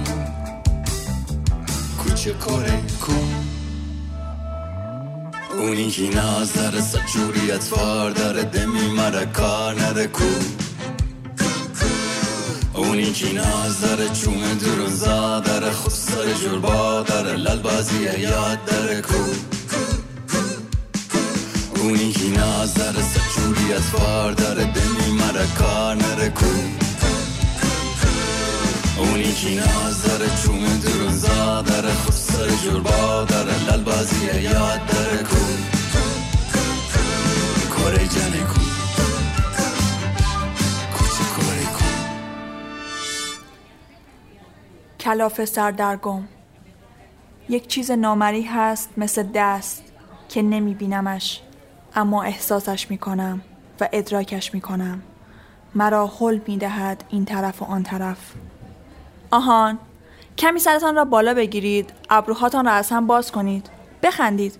کوچه 1.98 2.32
کره 2.32 2.82
کو؟ 3.00 3.47
اونی 5.58 5.90
که 5.90 6.02
ناز 6.02 6.52
داره 6.52 6.80
سجوریت 6.80 7.62
فار 7.62 8.10
داره 8.10 8.42
دمی 8.42 8.88
مرا 8.96 9.24
کار 9.24 9.74
نره 9.74 10.06
کو. 10.06 10.24
اونی 12.74 13.12
که 13.12 13.32
ناز 13.32 13.80
داره 13.80 14.08
چونه 14.08 14.54
درون 14.54 14.94
زا 14.94 15.40
داره 15.40 15.70
خود 15.70 15.92
سر 15.92 16.32
جربا 16.42 17.02
داره 17.02 17.36
لال 17.36 17.58
بازی 17.58 18.02
یاد 18.18 18.64
داره 18.64 19.00
کو. 19.00 19.24
اونی 21.76 22.12
که 22.12 22.24
ناز 22.24 22.74
داره 22.74 23.02
سجوریت 23.02 23.80
فار 23.80 24.32
داره 24.32 24.64
دمی 24.64 25.12
مرا 25.12 25.46
کار 25.58 25.94
نره 25.94 26.28
کو. 26.28 26.87
اونی 28.98 29.32
که 29.32 29.48
ناز 29.50 30.02
داره 30.02 30.28
چونه 30.44 30.78
درون 30.78 31.12
زا 31.12 31.62
داره 31.62 31.94
خود 31.94 32.14
سر 32.14 32.48
جربا 32.48 33.24
داره 33.28 33.64
لال 33.64 33.82
بازی 33.82 34.40
یاد 34.40 34.86
داره 34.86 35.22
کو. 35.22 35.36
کره 37.76 38.06
جنه 38.08 38.44
کو. 38.44 38.60
کلاف 45.00 45.44
سردرگم. 45.44 46.28
یک 47.48 47.66
چیز 47.66 47.90
نامری 47.90 48.42
هست 48.42 48.90
مثل 48.96 49.28
دست 49.34 49.82
که 50.28 50.42
نمی 50.42 50.74
بینمش 50.74 51.40
اما 51.94 52.22
احساسش 52.22 52.90
می 52.90 52.98
کنم 52.98 53.40
و 53.80 53.88
ادراکش 53.92 54.54
می 54.54 54.60
کنم 54.60 55.02
مرا 55.74 56.06
حل 56.06 56.40
می 56.46 56.56
دهد 56.56 57.04
این 57.08 57.24
طرف 57.24 57.62
و 57.62 57.64
آن 57.64 57.82
طرف. 57.82 58.34
آهان 59.30 59.78
کمی 60.38 60.58
سرتان 60.58 60.96
را 60.96 61.04
بالا 61.04 61.34
بگیرید 61.34 61.92
ابروهاتان 62.10 62.64
را 62.64 62.72
از 62.72 62.90
هم 62.90 63.06
باز 63.06 63.32
کنید. 63.32 63.70
بخندید. 64.02 64.58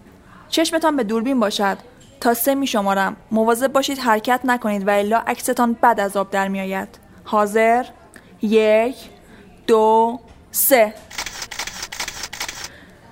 چشمتان 0.48 0.96
به 0.96 1.04
دوربین 1.04 1.40
باشد. 1.40 1.78
تا 2.20 2.35
سه 2.35 2.54
می 2.54 2.66
شمارم. 2.66 3.16
مواظب 3.31 3.72
باشید 3.72 3.98
حرکت 3.98 4.40
نکنید 4.44 4.88
و 4.88 4.90
الا 4.90 5.18
عکستان 5.18 5.72
بد 5.72 6.00
از 6.00 6.16
آب 6.16 6.31
در 6.31 6.48
می 6.48 6.61
آید. 6.61 6.88
حاضر؟ 7.24 7.85
یک 8.42 8.96
دو 9.66 10.18
سه. 10.50 10.94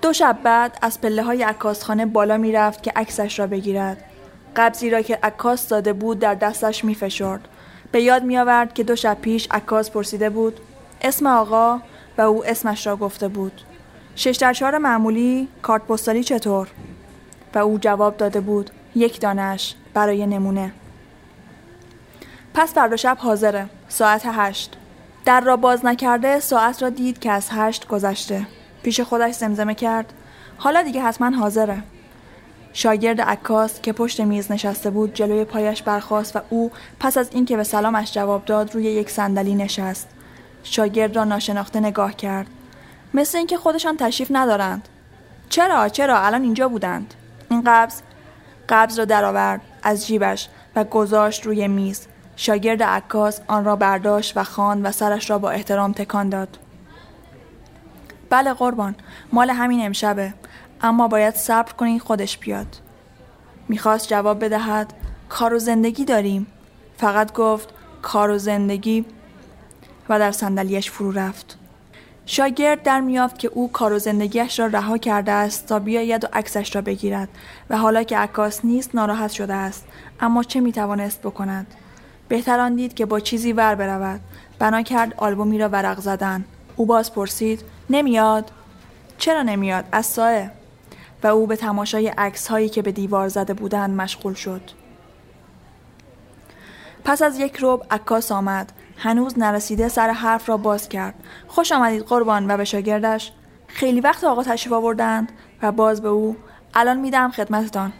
دو 0.01 0.13
شب 0.13 0.37
بعد 0.43 0.77
از 0.81 1.01
پله 1.01 1.23
های 1.23 1.43
عکاسخانه 1.43 2.05
بالا 2.05 2.37
می 2.37 2.51
رفت 2.51 2.83
که 2.83 2.93
عکسش 2.95 3.39
را 3.39 3.47
بگیرد. 3.47 4.03
قبضی 4.55 4.89
را 4.89 5.01
که 5.01 5.19
عکاس 5.23 5.67
داده 5.67 5.93
بود 5.93 6.19
در 6.19 6.35
دستش 6.35 6.85
می 6.85 6.95
فشرد. 6.95 7.47
به 7.91 8.01
یاد 8.01 8.23
می 8.23 8.37
آورد 8.37 8.73
که 8.73 8.83
دو 8.83 8.95
شب 8.95 9.17
پیش 9.21 9.47
عکاس 9.51 9.91
پرسیده 9.91 10.29
بود 10.29 10.59
اسم 11.01 11.27
آقا 11.27 11.79
و 12.17 12.21
او 12.21 12.45
اسمش 12.45 12.87
را 12.87 12.95
گفته 12.95 13.27
بود. 13.27 13.61
شش 14.15 14.37
در 14.41 14.53
چهار 14.53 14.77
معمولی 14.77 15.47
کارت 15.61 15.81
پستالی 15.81 16.23
چطور؟ 16.23 16.67
و 17.55 17.57
او 17.57 17.77
جواب 17.77 18.17
داده 18.17 18.41
بود 18.41 18.71
یک 18.95 19.21
دانش 19.21 19.75
برای 19.93 20.27
نمونه. 20.27 20.71
پس 22.53 22.73
فردا 22.73 22.95
شب 22.95 23.17
حاضره 23.19 23.69
ساعت 23.89 24.21
هشت. 24.25 24.77
در 25.25 25.41
را 25.41 25.57
باز 25.57 25.85
نکرده 25.85 26.39
ساعت 26.39 26.83
را 26.83 26.89
دید 26.89 27.19
که 27.19 27.31
از 27.31 27.47
هشت 27.51 27.87
گذشته. 27.87 28.47
پیش 28.83 28.99
خودش 28.99 29.33
زمزمه 29.33 29.75
کرد. 29.75 30.13
حالا 30.57 30.83
دیگه 30.83 31.01
حتما 31.01 31.37
حاضره. 31.37 31.83
شاگرد 32.73 33.21
عکاس 33.21 33.81
که 33.81 33.93
پشت 33.93 34.21
میز 34.21 34.51
نشسته 34.51 34.89
بود 34.89 35.13
جلوی 35.13 35.43
پایش 35.43 35.83
برخاست 35.83 36.35
و 36.35 36.39
او 36.49 36.71
پس 36.99 37.17
از 37.17 37.29
اینکه 37.31 37.57
به 37.57 37.63
سلامش 37.63 38.13
جواب 38.13 38.45
داد 38.45 38.75
روی 38.75 38.83
یک 38.83 39.09
صندلی 39.09 39.55
نشست. 39.55 40.07
شاگرد 40.69 41.15
را 41.15 41.23
ناشناخته 41.23 41.79
نگاه 41.79 42.15
کرد. 42.15 42.47
مثل 43.13 43.37
اینکه 43.37 43.57
خودشان 43.57 43.97
تشریف 43.97 44.27
ندارند. 44.31 44.89
چرا 45.49 45.89
چرا؟ 45.89 46.19
الان 46.19 46.43
اینجا 46.43 46.67
بودند. 46.67 47.13
این 47.49 47.63
قبض 47.65 48.01
قبض 48.69 48.99
را 48.99 49.05
درآورد 49.05 49.61
از 49.83 50.07
جیبش 50.07 50.49
و 50.75 50.83
گذاشت 50.83 51.45
روی 51.45 51.67
میز. 51.67 52.07
شاگرد 52.35 52.83
عکاس 52.83 53.41
آن 53.47 53.65
را 53.65 53.75
برداشت 53.75 54.37
و 54.37 54.43
خواند 54.43 54.85
و 54.85 54.91
سرش 54.91 55.29
را 55.29 55.39
با 55.39 55.49
احترام 55.49 55.91
تکان 55.91 56.29
داد. 56.29 56.59
بله 58.29 58.53
قربان 58.53 58.95
مال 59.33 59.49
همین 59.49 59.85
امشبه 59.85 60.33
اما 60.81 61.07
باید 61.07 61.35
صبر 61.35 61.71
کنین 61.71 61.99
خودش 61.99 62.37
بیاد. 62.37 62.77
می‌خواست 63.67 64.07
جواب 64.07 64.45
بدهد 64.45 64.93
کار 65.29 65.53
و 65.53 65.59
زندگی 65.59 66.05
داریم. 66.05 66.47
فقط 66.97 67.33
گفت 67.33 67.69
کار 68.01 68.29
و 68.29 68.37
زندگی 68.37 69.05
و 70.09 70.19
در 70.19 70.31
صندلیاش 70.31 70.91
فرو 70.91 71.11
رفت. 71.11 71.57
شاگرد 72.25 72.83
در 72.83 73.01
میافت 73.01 73.39
که 73.39 73.47
او 73.47 73.71
کار 73.71 73.93
و 73.93 73.99
زندگیش 73.99 74.59
را 74.59 74.65
رها 74.65 74.97
کرده 74.97 75.31
است 75.31 75.65
تا 75.65 75.79
بیاید 75.79 76.23
و 76.23 76.27
عکسش 76.33 76.75
را 76.75 76.81
بگیرد 76.81 77.29
و 77.69 77.77
حالا 77.77 78.03
که 78.03 78.17
عکاس 78.17 78.65
نیست 78.65 78.95
ناراحت 78.95 79.31
شده 79.31 79.53
است. 79.53 79.85
اما 80.19 80.43
چه 80.43 80.59
می‌توانست 80.59 81.21
بکند؟ 81.21 81.67
بهتر 82.27 82.59
آن 82.59 82.75
دید 82.75 82.93
که 82.93 83.05
با 83.05 83.19
چیزی 83.19 83.53
ور 83.53 83.75
برود. 83.75 84.21
بنا 84.59 84.81
کرد 84.81 85.13
آلبومی 85.17 85.57
را 85.57 85.69
ورق 85.69 85.99
زدن. 85.99 86.45
او 86.75 86.85
باز 86.85 87.13
پرسید 87.13 87.63
نمیاد؟ 87.89 88.51
چرا 89.17 89.41
نمیاد 89.41 89.85
از 89.91 90.05
سایه 90.05 90.51
و 91.23 91.27
او 91.27 91.47
به 91.47 91.55
تماشای 91.55 92.07
عکس 92.07 92.47
هایی 92.47 92.69
که 92.69 92.81
به 92.81 92.91
دیوار 92.91 93.27
زده 93.27 93.53
بودند 93.53 94.01
مشغول 94.01 94.33
شد. 94.33 94.61
پس 97.05 97.21
از 97.21 97.39
یک 97.39 97.57
روب 97.57 97.85
عکاس 97.91 98.31
آمد. 98.31 98.71
هنوز 98.97 99.39
نرسیده 99.39 99.87
سر 99.87 100.09
حرف 100.09 100.49
را 100.49 100.57
باز 100.57 100.89
کرد. 100.89 101.13
خوش 101.47 101.71
آمدید 101.71 102.03
قربان 102.03 102.51
و 102.51 102.57
به 102.57 102.65
شاگردش. 102.65 103.31
خیلی 103.67 104.01
وقت 104.01 104.23
آقا 104.23 104.43
تشریف 104.43 104.73
آوردند. 104.73 105.31
و 105.61 105.71
باز 105.71 106.01
به 106.01 106.07
او 106.07 106.37
الان 106.73 106.97
میدم 106.97 107.31
خدمتتان. 107.31 107.93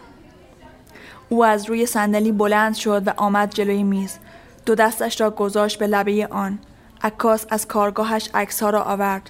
او 1.30 1.46
از 1.46 1.70
روی 1.70 1.86
صندلی 1.86 2.32
بلند 2.32 2.76
شد 2.76 3.08
و 3.08 3.14
آمد 3.18 3.54
جلوی 3.54 3.84
میز. 3.84 4.18
دو 4.66 4.76
دستش 4.76 5.22
را 5.22 5.30
گذاشت 5.30 5.80
به 5.80 5.88
لبه 5.88 6.28
آن. 6.32 6.60
عکاس 7.02 7.46
از 7.50 7.68
کارگاهش 7.68 8.30
عکس 8.34 8.64
ها 8.64 8.70
را 8.70 8.84
آورد. 8.84 9.30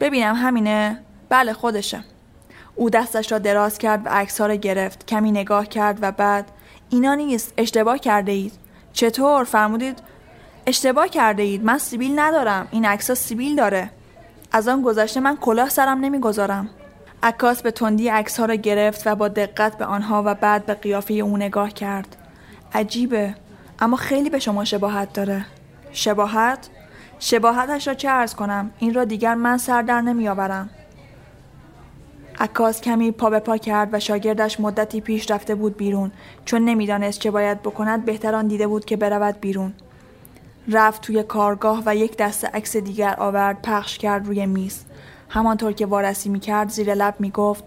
ببینم 0.00 0.34
همینه؟ 0.34 1.02
بله 1.28 1.52
خودشه. 1.52 2.04
او 2.74 2.90
دستش 2.90 3.32
را 3.32 3.38
دراز 3.38 3.78
کرد 3.78 4.06
و 4.06 4.08
عکس 4.08 4.40
ها 4.40 4.46
را 4.46 4.54
گرفت. 4.54 5.06
کمی 5.06 5.30
نگاه 5.30 5.66
کرد 5.66 5.98
و 6.02 6.12
بعد 6.12 6.50
اینا 6.90 7.14
نیست 7.14 7.54
اشتباه 7.56 7.98
کرده 7.98 8.32
اید. 8.32 8.52
چطور؟ 8.92 9.44
فرمودید 9.44 10.02
اشتباه 10.68 11.08
کرده 11.08 11.42
اید. 11.42 11.64
من 11.64 11.78
سیبیل 11.78 12.18
ندارم. 12.18 12.68
این 12.70 12.84
عکس 12.84 13.10
سیبیل 13.10 13.56
داره. 13.56 13.90
از 14.52 14.68
آن 14.68 14.82
گذشته 14.82 15.20
من 15.20 15.36
کلاه 15.36 15.68
سرم 15.68 16.00
نمی‌گذارم. 16.00 16.68
عکاس 17.22 17.62
به 17.62 17.70
تندی 17.70 18.08
عکس 18.08 18.40
ها 18.40 18.46
را 18.46 18.54
گرفت 18.54 19.06
و 19.06 19.14
با 19.14 19.28
دقت 19.28 19.78
به 19.78 19.84
آنها 19.84 20.22
و 20.26 20.34
بعد 20.34 20.66
به 20.66 20.74
قیافه 20.74 21.14
او 21.14 21.36
نگاه 21.36 21.70
کرد. 21.70 22.16
عجیبه. 22.74 23.34
اما 23.78 23.96
خیلی 23.96 24.30
به 24.30 24.38
شما 24.38 24.64
شباهت 24.64 25.12
داره. 25.12 25.44
شباهت؟ 25.92 26.68
شباهتش 27.18 27.88
را 27.88 27.94
چه 27.94 28.08
ارز 28.08 28.34
کنم؟ 28.34 28.70
این 28.78 28.94
را 28.94 29.04
دیگر 29.04 29.34
من 29.34 29.58
سر 29.58 29.82
در 29.82 30.00
نمیآورم. 30.00 30.70
عکاس 32.40 32.80
کمی 32.80 33.10
پا 33.12 33.30
به 33.30 33.38
پا 33.38 33.56
کرد 33.56 33.88
و 33.92 34.00
شاگردش 34.00 34.60
مدتی 34.60 35.00
پیش 35.00 35.30
رفته 35.30 35.54
بود 35.54 35.76
بیرون. 35.76 36.12
چون 36.44 36.64
نمی‌دانست 36.64 37.20
چه 37.20 37.30
باید 37.30 37.62
بکند 37.62 38.04
بهتر 38.04 38.34
آن 38.34 38.46
دیده 38.46 38.66
بود 38.66 38.84
که 38.84 38.96
برود 38.96 39.40
بیرون. 39.40 39.74
رفت 40.72 41.02
توی 41.02 41.22
کارگاه 41.22 41.82
و 41.86 41.96
یک 41.96 42.16
دسته 42.16 42.46
عکس 42.46 42.76
دیگر 42.76 43.14
آورد 43.18 43.62
پخش 43.62 43.98
کرد 43.98 44.26
روی 44.26 44.46
میز. 44.46 44.84
همانطور 45.28 45.72
که 45.72 45.86
وارسی 45.86 46.28
می 46.28 46.40
کرد 46.40 46.68
زیر 46.68 46.94
لب 46.94 47.14
می 47.18 47.30
گفت 47.30 47.64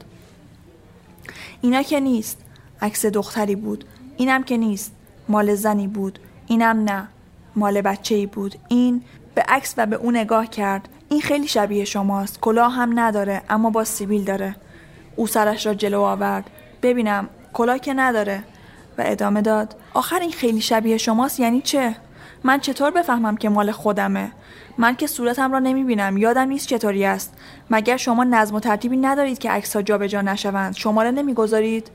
اینا 1.61 1.81
که 1.81 1.99
نیست. 1.99 2.37
عکس 2.81 3.05
دختری 3.05 3.55
بود. 3.55 3.85
اینم 4.17 4.43
که 4.43 4.57
نیست. 4.57 4.91
مال 5.29 5.55
زنی 5.55 5.87
بود. 5.87 6.19
اینم 6.47 6.83
نه. 6.83 7.07
مال 7.55 7.81
بچه 7.81 8.15
ای 8.15 8.25
بود. 8.25 8.55
این 8.67 9.01
به 9.35 9.41
عکس 9.47 9.73
و 9.77 9.85
به 9.85 9.95
او 9.95 10.11
نگاه 10.11 10.47
کرد. 10.47 10.89
این 11.09 11.21
خیلی 11.21 11.47
شبیه 11.47 11.85
شماست. 11.85 12.39
کلاه 12.39 12.73
هم 12.73 12.99
نداره 12.99 13.41
اما 13.49 13.69
با 13.69 13.83
سیبیل 13.83 14.23
داره. 14.23 14.55
او 15.15 15.27
سرش 15.27 15.65
را 15.65 15.73
جلو 15.73 16.01
آورد. 16.01 16.49
ببینم 16.81 17.29
کلاه 17.53 17.79
که 17.79 17.93
نداره. 17.93 18.43
و 18.97 19.03
ادامه 19.05 19.41
داد. 19.41 19.75
آخر 19.93 20.19
این 20.19 20.31
خیلی 20.31 20.61
شبیه 20.61 20.97
شماست 20.97 21.39
یعنی 21.39 21.61
چه؟ 21.61 21.95
من 22.43 22.59
چطور 22.59 22.91
بفهمم 22.91 23.37
که 23.37 23.49
مال 23.49 23.71
خودمه؟ 23.71 24.31
من 24.77 24.95
که 24.95 25.07
صورتم 25.07 25.51
را 25.51 25.59
نمی‌بینم. 25.59 26.17
یادم 26.17 26.47
نیست 26.47 26.67
چطوری 26.67 27.05
است. 27.05 27.33
مگر 27.69 27.97
شما 27.97 28.23
نظم 28.23 28.55
و 28.55 28.59
ترتیبی 28.59 28.97
ندارید 28.97 29.39
که 29.39 29.51
عکسها 29.51 29.81
جابجا 29.81 30.21
نشوند؟ 30.21 30.75
شماره 30.75 31.11
نمی‌گذارید؟ 31.11 31.91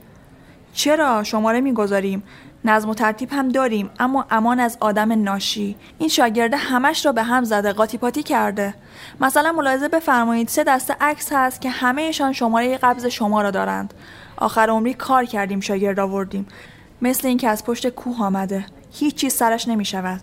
چرا؟ 0.73 1.23
شماره 1.23 1.61
می‌گذاریم. 1.61 2.23
نظم 2.65 2.89
و 2.89 2.95
ترتیب 2.95 3.33
هم 3.33 3.49
داریم 3.49 3.91
اما 4.01 4.27
امان 4.31 4.61
از 4.61 4.77
آدم 4.81 5.23
ناشی. 5.23 5.77
این 5.99 6.09
شاگرده 6.09 6.57
همش 6.57 7.07
را 7.07 7.13
به 7.13 7.23
هم 7.23 7.45
زده 7.45 7.73
قاطی 7.73 7.99
پاتی 7.99 8.23
کرده. 8.23 8.75
مثلا 9.21 9.53
ملاحظه 9.53 9.89
بفرمایید 9.89 10.49
سه 10.49 10.65
دسته 10.65 10.97
عکس 11.01 11.33
هست 11.33 11.61
که 11.61 11.71
همهشان 11.71 12.33
شماره 12.33 12.79
قبض 12.79 13.07
شما 13.07 13.43
را 13.43 13.51
دارند. 13.51 13.95
آخر 14.37 14.71
عمری 14.71 14.95
کار 14.95 15.25
کردیم 15.25 15.61
شاگرد 15.61 16.01
آوردیم. 16.01 16.47
مثل 17.03 17.29
اینکه 17.29 17.49
از 17.49 17.65
پشت 17.65 17.89
کوه 17.89 18.23
آمده. 18.23 18.67
هیچ 18.93 19.15
چیز 19.15 19.33
سرش 19.33 19.69
نمی 19.69 19.85
شود 19.85 20.21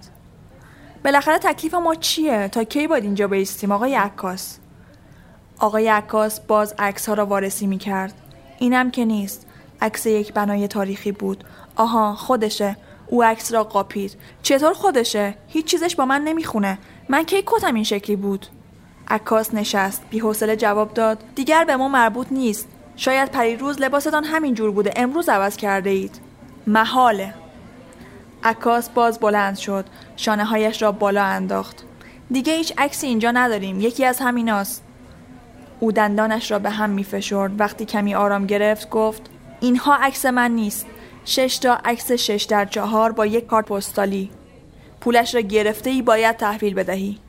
بالاخره 1.03 1.37
تکلیف 1.37 1.73
ما 1.73 1.95
چیه؟ 1.95 2.47
تا 2.47 2.63
کی 2.63 2.87
باید 2.87 3.03
اینجا 3.03 3.27
بیستیم؟ 3.27 3.71
آقای 3.71 3.95
عکاس. 3.95 4.57
آقای 5.59 5.87
عکاس 5.87 6.39
باز 6.39 6.75
عکس 6.79 7.09
ها 7.09 7.13
را 7.13 7.25
وارسی 7.25 7.67
می 7.67 7.77
کرد 7.77 8.13
اینم 8.59 8.91
که 8.91 9.05
نیست. 9.05 9.47
عکس 9.81 10.05
یک 10.05 10.33
بنای 10.33 10.67
تاریخی 10.67 11.11
بود. 11.11 11.43
آها 11.75 12.15
خودشه. 12.15 12.77
او 13.07 13.23
عکس 13.23 13.53
را 13.53 13.63
قاپید. 13.63 14.17
چطور 14.41 14.73
خودشه؟ 14.73 15.35
هیچ 15.47 15.65
چیزش 15.65 15.95
با 15.95 16.05
من 16.05 16.21
نمی‌خونه. 16.21 16.79
من 17.09 17.23
کی 17.23 17.43
کتم 17.45 17.75
این 17.75 17.83
شکلی 17.83 18.15
بود؟ 18.15 18.45
عکاس 19.07 19.53
نشست. 19.53 20.01
بیحوصله 20.09 20.55
جواب 20.55 20.93
داد. 20.93 21.23
دیگر 21.35 21.63
به 21.65 21.75
ما 21.75 21.87
مربوط 21.87 22.27
نیست. 22.31 22.67
شاید 22.95 23.31
پریروز 23.31 23.81
لباستان 23.81 24.23
همین 24.23 24.53
جور 24.53 24.71
بوده. 24.71 24.93
امروز 24.95 25.29
عوض 25.29 25.55
کرده 25.57 25.89
اید 25.89 26.19
محاله. 26.67 27.33
عکاس 28.43 28.89
باز 28.89 29.19
بلند 29.19 29.57
شد. 29.57 29.85
شانه 30.15 30.45
هایش 30.45 30.81
را 30.81 30.91
بالا 30.91 31.23
انداخت. 31.23 31.83
دیگه 32.31 32.53
هیچ 32.53 32.73
عکسی 32.77 33.07
اینجا 33.07 33.31
نداریم. 33.31 33.79
یکی 33.79 34.05
از 34.05 34.19
همیناست 34.19 34.83
او 35.79 35.91
دندانش 35.91 36.51
را 36.51 36.59
به 36.59 36.69
هم 36.69 36.89
می 36.89 37.03
فشرد 37.03 37.59
وقتی 37.59 37.85
کمی 37.85 38.15
آرام 38.15 38.45
گرفت 38.45 38.89
گفت 38.89 39.21
اینها 39.59 39.95
عکس 39.95 40.25
من 40.25 40.51
نیست. 40.51 40.85
شش 41.25 41.57
تا 41.57 41.77
عکس 41.85 42.11
شش 42.11 42.43
در 42.49 42.65
چهار 42.65 43.11
با 43.11 43.25
یک 43.25 43.47
کارت 43.47 43.65
پستالی. 43.65 44.31
پولش 45.01 45.35
را 45.35 45.41
گرفته 45.41 45.89
ای 45.89 46.01
باید 46.01 46.37
تحویل 46.37 46.73
بدهی. 46.73 47.19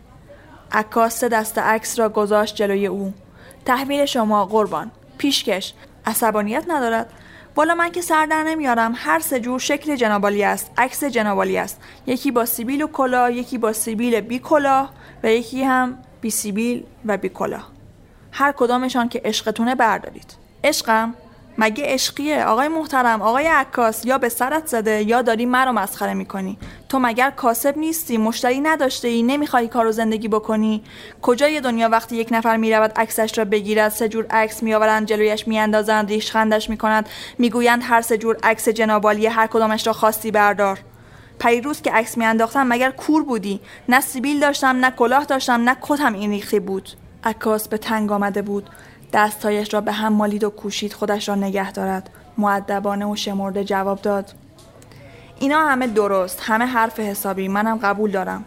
عکاس 0.73 1.19
سه 1.19 1.29
دست 1.29 1.59
عکس 1.59 1.99
را 1.99 2.09
گذاشت 2.09 2.55
جلوی 2.55 2.87
او. 2.87 3.13
تحویل 3.65 4.05
شما 4.05 4.47
قربان. 4.47 4.91
پیشکش. 5.19 5.73
عصبانیت 6.07 6.65
ندارد. 6.69 7.11
والا 7.57 7.75
من 7.75 7.91
که 7.91 8.01
سر 8.01 8.27
در 8.27 8.43
نمیارم 8.43 8.93
هر 8.97 9.19
سه 9.19 9.41
جور 9.41 9.59
شکل 9.59 9.97
جنابالی 9.97 10.45
است 10.45 10.71
عکس 10.77 11.05
جنابالی 11.05 11.59
است. 11.59 11.81
یکی 12.07 12.31
با 12.31 12.45
سیبیل 12.45 12.83
و 12.83 12.87
کلاه 12.87 13.33
یکی 13.33 13.59
با 13.59 13.73
سیبیل 13.73 14.21
بی 14.21 14.39
کلاه 14.39 14.91
و 15.23 15.33
یکی 15.33 15.63
هم 15.63 15.99
بی 16.21 16.31
سیبیل 16.31 16.85
و 17.07 17.17
بی 17.17 17.29
کلاه 17.29 17.69
هر 18.33 18.53
کدامشان 18.53 19.09
که 19.09 19.21
عشقتونه 19.25 19.75
بردارید. 19.75 20.35
عشقم 20.65 21.15
مگه 21.59 21.85
عشقیه؟ 21.87 22.45
آقای 22.45 22.69
محترم 22.69 23.23
آقای 23.23 23.47
عکاس 23.47 24.05
یا 24.05 24.19
به 24.19 24.29
سرت 24.29 24.67
زده 24.67 25.03
یا 25.03 25.23
داری 25.23 25.47
مرا 25.47 25.73
مسخره 25.73 26.15
می‌کنی؟ 26.15 26.59
تو 26.89 26.99
مگر 26.99 27.31
کاسب 27.31 27.79
نیستی 27.79 28.17
مشتری 28.17 28.61
نداشته 28.61 29.09
ای 29.09 29.23
نمی‌خوای 29.23 29.69
کار 29.69 29.87
و 29.87 29.93
زندگی 29.93 30.29
بکنی؟ 30.29 30.85
کجای 31.23 31.61
دنیا 31.61 31.89
وقتی 31.89 32.17
یک 32.17 32.29
نفر 32.31 32.57
می‌رود 32.57 32.93
عکسش 32.97 33.39
را 33.39 33.45
بگیرد 33.45 33.89
سه 33.89 34.09
جور 34.09 34.27
عکس 34.31 34.63
میآورند 34.63 35.07
جلویش 35.07 35.49
میاندازند 35.49 36.09
ریشخندش 36.09 36.71
می‌کنند 36.71 37.09
می‌گویند 37.39 37.83
هر 37.85 38.01
سه 38.01 38.19
جور 38.19 38.37
عکس 38.43 38.69
جنابالی 38.69 39.27
هر 39.27 39.47
کدامش 39.47 39.87
را 39.87 39.93
خواستی 39.93 40.31
بردار. 40.31 40.79
پیروز 41.39 41.83
که 41.83 41.93
عکس 41.93 42.19
میانداختم 42.19 42.67
مگر 42.69 42.91
کور 42.91 43.25
بودی؟ 43.25 43.61
نه 43.89 44.01
سیبیل 44.01 44.41
داشتم 44.41 44.77
نه 44.85 44.91
کلاه 44.91 45.25
داشتم 45.25 45.61
نه 45.69 45.77
کتم 45.81 46.15
این 46.15 46.31
ریختی 46.31 46.61
بود. 46.61 46.89
عکاس 47.25 47.69
به 47.69 47.79
تنگ 47.79 48.13
آمده 48.13 48.43
بود. 48.43 48.71
دستهایش 49.15 49.75
را 49.75 49.81
به 49.81 49.93
هم 49.93 50.13
مالید 50.13 50.45
و 50.45 50.51
کوشید 50.51 50.93
خودش 50.93 51.29
را 51.29 51.35
نگه 51.35 51.73
دارد. 51.73 52.11
معدبانه 52.39 53.07
و 53.07 53.17
شمرده 53.17 53.65
جواب 53.65 54.03
داد. 54.03 54.33
اینا 55.39 55.69
همه 55.69 55.87
درست 55.87 56.41
همه 56.43 56.65
حرف 56.65 57.01
حسابی 57.01 57.49
منم 57.49 57.79
قبول 57.83 58.11
دارم. 58.11 58.45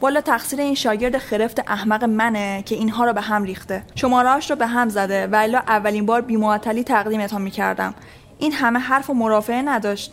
والا 0.00 0.20
تقصیر 0.20 0.60
این 0.60 0.74
شاگرد 0.74 1.18
خرفت 1.18 1.70
احمق 1.70 2.04
منه 2.04 2.62
که 2.62 2.74
اینها 2.74 3.04
را 3.04 3.12
به 3.12 3.20
هم 3.20 3.42
ریخته. 3.42 3.82
شمارهاش 3.94 4.50
را 4.50 4.56
به 4.56 4.66
هم 4.66 4.88
زده 4.88 5.26
و 5.26 5.60
اولین 5.68 6.06
بار 6.06 6.20
بیمعطلی 6.20 6.84
تقدیمتان 6.84 7.42
می‌کردم. 7.42 7.94
این 8.38 8.52
همه 8.52 8.78
حرف 8.78 9.10
و 9.10 9.14
مرافعه 9.14 9.62
نداشت. 9.62 10.12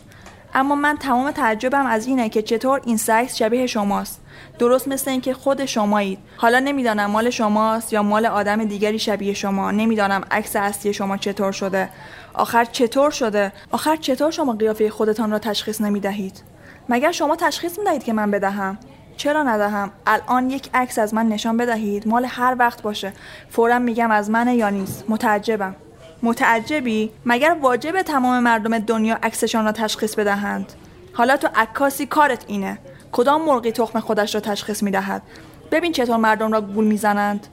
اما 0.54 0.74
من 0.74 0.96
تمام 0.96 1.30
تعجبم 1.30 1.86
از 1.86 2.06
اینه 2.06 2.28
که 2.28 2.42
چطور 2.42 2.80
این 2.84 2.96
سکس 2.96 3.36
شبیه 3.36 3.66
شماست. 3.66 4.20
درست 4.58 4.88
مثل 4.88 5.10
اینکه 5.10 5.34
خود 5.34 5.64
شمایید. 5.64 6.18
حالا 6.36 6.58
نمی‌دانم 6.58 7.10
مال 7.10 7.30
شماست 7.30 7.92
یا 7.92 8.02
مال 8.02 8.26
آدم 8.26 8.64
دیگری 8.64 8.98
شبیه 8.98 9.34
شما. 9.34 9.70
نمی‌دانم 9.70 10.24
عکس 10.30 10.56
اصلی 10.56 10.92
شما 10.92 11.16
چطور 11.16 11.52
شده. 11.52 11.88
آخر 12.34 12.64
چطور 12.64 13.10
شده؟ 13.10 13.52
آخر 13.70 13.96
چطور 13.96 14.30
شما 14.30 14.52
قیافه 14.52 14.90
خودتان 14.90 15.30
را 15.30 15.38
تشخیص 15.38 15.80
نمی‌دهید؟ 15.80 16.42
مگر 16.88 17.12
شما 17.12 17.36
تشخیص 17.36 17.78
می‌دهید 17.78 18.04
که 18.04 18.12
من 18.12 18.30
بدهم؟ 18.30 18.78
چرا 19.16 19.42
ندهم؟ 19.42 19.90
الان 20.06 20.50
یک 20.50 20.70
عکس 20.74 20.98
از 20.98 21.14
من 21.14 21.28
نشان 21.28 21.56
بدهید. 21.56 22.08
مال 22.08 22.24
هر 22.24 22.56
وقت 22.58 22.82
باشه. 22.82 23.12
فورا 23.50 23.78
میگم 23.78 24.10
از 24.10 24.30
منه 24.30 24.54
یا 24.54 24.68
نیست. 24.68 25.04
متعجبم. 25.08 25.76
متعجبی؟ 26.22 27.10
مگر 27.26 27.56
واجب 27.60 28.02
تمام 28.02 28.42
مردم 28.42 28.78
دنیا 28.78 29.18
عکسشان 29.22 29.64
را 29.64 29.72
تشخیص 29.72 30.14
بدهند؟ 30.14 30.72
حالا 31.12 31.36
تو 31.36 31.48
عکاسی 31.54 32.06
کارت 32.06 32.44
اینه. 32.46 32.78
کدام 33.12 33.44
مرغی 33.44 33.72
تخم 33.72 34.00
خودش 34.00 34.34
را 34.34 34.40
تشخیص 34.40 34.82
می‌دهد؟ 34.82 35.22
ببین 35.70 35.92
چطور 35.92 36.16
مردم 36.16 36.52
را 36.52 36.60
گول 36.60 36.84
می‌زنند. 36.84 37.46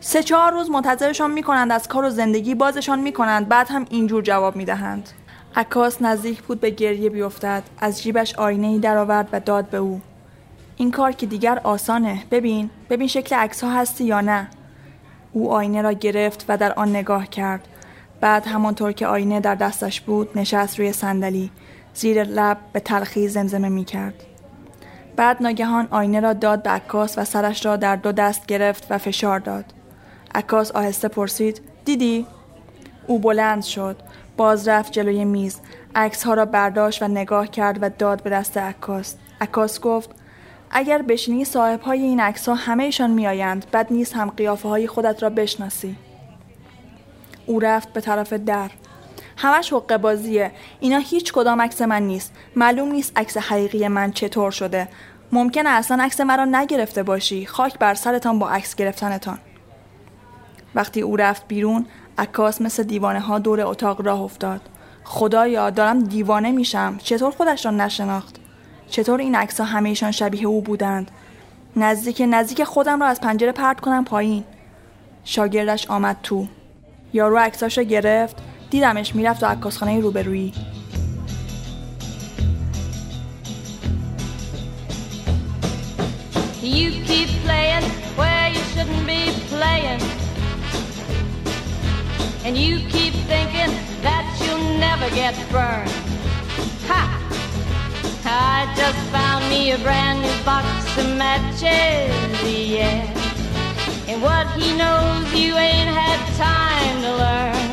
سه 0.00 0.22
چهار 0.22 0.52
روز 0.52 0.70
منتظرشان 0.70 1.30
می‌کنند 1.30 1.72
از 1.72 1.88
کار 1.88 2.04
و 2.04 2.10
زندگی 2.10 2.54
بازشان 2.54 2.98
می‌کنند 2.98 3.48
بعد 3.48 3.68
هم 3.70 3.86
اینجور 3.90 4.22
جواب 4.22 4.56
می‌دهند. 4.56 5.08
عکاس 5.56 6.02
نزدیک 6.02 6.42
بود 6.42 6.60
به 6.60 6.70
گریه 6.70 7.10
بیفتد. 7.10 7.62
از 7.78 8.02
جیبش 8.02 8.34
آینه 8.34 8.66
ای 8.66 8.78
درآورد 8.78 9.28
و 9.32 9.40
داد 9.40 9.70
به 9.70 9.76
او. 9.76 10.00
این 10.76 10.90
کار 10.90 11.12
که 11.12 11.26
دیگر 11.26 11.60
آسانه. 11.64 12.24
ببین 12.30 12.70
ببین 12.90 13.08
شکل 13.08 13.36
عکس 13.36 13.64
ها 13.64 13.70
هستی 13.70 14.04
یا 14.04 14.20
نه. 14.20 14.48
او 15.32 15.52
آینه 15.52 15.82
را 15.82 15.92
گرفت 15.92 16.44
و 16.48 16.56
در 16.56 16.72
آن 16.72 16.88
نگاه 16.88 17.26
کرد. 17.26 17.68
بعد 18.20 18.46
همانطور 18.46 18.92
که 18.92 19.06
آینه 19.06 19.40
در 19.40 19.54
دستش 19.54 20.00
بود 20.00 20.38
نشست 20.38 20.78
روی 20.78 20.92
صندلی. 20.92 21.50
زیر 21.94 22.24
لب 22.24 22.58
به 22.72 22.80
تلخی 22.80 23.28
زمزمه 23.28 23.68
می 23.68 23.84
کرد. 23.84 24.24
بعد 25.16 25.42
ناگهان 25.42 25.88
آینه 25.90 26.20
را 26.20 26.32
داد 26.32 26.62
به 26.62 26.70
عکاس 26.70 27.18
و 27.18 27.24
سرش 27.24 27.66
را 27.66 27.76
در 27.76 27.96
دو 27.96 28.12
دست 28.12 28.46
گرفت 28.46 28.86
و 28.90 28.98
فشار 28.98 29.38
داد. 29.38 29.64
عکاس 30.34 30.70
آهسته 30.70 31.08
پرسید 31.08 31.60
دیدی؟ 31.84 32.26
او 33.06 33.18
بلند 33.18 33.62
شد 33.62 33.96
باز 34.36 34.68
رفت 34.68 34.92
جلوی 34.92 35.24
میز. 35.24 35.60
عکس 35.94 36.22
ها 36.24 36.34
را 36.34 36.44
برداشت 36.44 37.02
و 37.02 37.08
نگاه 37.08 37.48
کرد 37.48 37.78
و 37.82 37.90
داد 37.98 38.22
به 38.22 38.30
دست 38.30 38.58
عکاس. 38.58 39.14
عکاس 39.40 39.80
گفت 39.80 40.10
اگر 40.70 41.02
بشینی 41.02 41.44
صاحب 41.44 41.80
های 41.80 42.02
این 42.02 42.20
عکس 42.20 42.48
ها 42.48 42.54
همهشان 42.54 43.10
میآیند. 43.10 43.66
بد 43.72 43.86
نیست 43.90 44.16
هم 44.16 44.30
قیافه 44.30 44.68
های 44.68 44.86
خودت 44.86 45.22
را 45.22 45.30
بشناسی. 45.30 45.96
او 47.48 47.60
رفت 47.60 47.92
به 47.92 48.00
طرف 48.00 48.32
در. 48.32 48.70
همش 49.36 49.72
حقه 49.72 49.98
بازیه. 49.98 50.52
اینا 50.80 50.98
هیچ 50.98 51.32
کدام 51.32 51.62
عکس 51.62 51.82
من 51.82 52.02
نیست. 52.02 52.32
معلوم 52.56 52.92
نیست 52.92 53.18
عکس 53.18 53.36
حقیقی 53.36 53.88
من 53.88 54.12
چطور 54.12 54.50
شده. 54.50 54.88
ممکنه 55.32 55.70
اصلا 55.70 56.04
عکس 56.04 56.20
مرا 56.20 56.44
نگرفته 56.44 57.02
باشی. 57.02 57.46
خاک 57.46 57.78
بر 57.78 57.94
سرتان 57.94 58.38
با 58.38 58.50
عکس 58.50 58.74
گرفتنتان. 58.74 59.38
وقتی 60.74 61.00
او 61.00 61.16
رفت 61.16 61.48
بیرون 61.48 61.86
عکاس 62.18 62.60
مثل 62.60 62.82
دیوانه 62.82 63.20
ها 63.20 63.38
دور 63.38 63.60
اتاق 63.60 64.06
راه 64.06 64.20
افتاد. 64.20 64.60
خدایا 65.04 65.70
دارم 65.70 66.04
دیوانه 66.04 66.52
میشم. 66.52 66.98
چطور 67.02 67.30
خودش 67.30 67.64
را 67.66 67.70
نشناخت؟ 67.72 68.36
چطور 68.90 69.20
این 69.20 69.34
عکس 69.34 69.60
ها 69.60 69.66
همهشان 69.66 70.10
شبیه 70.10 70.46
او 70.46 70.62
بودند؟ 70.62 71.10
نزدیک 71.76 72.22
نزدیک 72.30 72.64
خودم 72.64 73.00
را 73.00 73.06
از 73.06 73.20
پنجره 73.20 73.52
پرت 73.52 73.80
کنم 73.80 74.04
پایین. 74.04 74.44
شاگردش 75.24 75.90
آمد 75.90 76.16
تو. 76.22 76.46
یارو 77.13 77.37
عکساش 77.37 77.77
رو 77.77 77.83
گرفت 77.83 78.35
دیدمش 78.69 79.15
میرفت 79.15 79.39
تو 79.39 79.45
عکاسخانه 79.45 79.99
روبرویی 79.99 80.53
You 86.63 86.91
keep 87.09 87.29
playing 87.43 87.83
where 88.15 88.47
you 88.55 88.63
shouldn't 88.71 89.05
be 89.05 89.21
playing. 89.49 90.01
And 92.45 92.57
you 92.57 92.79
keep 92.95 93.13
thinking 93.31 93.71
that 94.01 94.25
you'll 94.41 94.79
never 94.87 95.09
get 95.13 95.35
burned. 95.51 95.91
Ha! 96.89 97.03
I 98.25 98.73
just 98.77 99.01
found 99.11 99.43
me 99.49 99.71
a 99.71 99.77
brand 99.79 100.21
new 100.21 100.37
box 100.45 100.65
of 100.97 101.07
matches, 101.17 102.15
yeah. 102.49 103.11
And 104.07 104.21
what 104.21 104.47
he 104.51 104.75
knows 104.77 105.33
you 105.33 105.57
ain't 105.57 105.89
had 105.89 106.19
time 106.37 106.66
learn. 107.18 107.68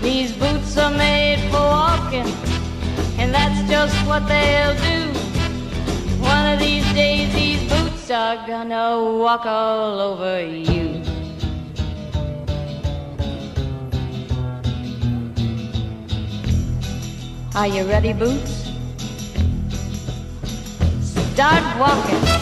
These 0.00 0.32
boots 0.32 0.76
are 0.76 0.90
made 0.90 1.40
for 1.50 1.60
walking, 1.60 2.28
and 3.18 3.34
that's 3.34 3.60
just 3.68 3.96
what 4.06 4.26
they'll 4.28 4.78
do. 4.90 5.00
One 6.20 6.46
of 6.52 6.58
these 6.58 6.86
days, 6.94 7.32
these 7.34 7.62
boots 7.72 8.10
are 8.10 8.36
gonna 8.46 8.86
walk 9.24 9.44
all 9.46 10.00
over 10.00 10.46
you. 10.46 11.02
Are 17.54 17.66
you 17.66 17.84
ready, 17.84 18.12
Boots? 18.12 18.70
Start 21.02 21.64
walking. 21.78 22.39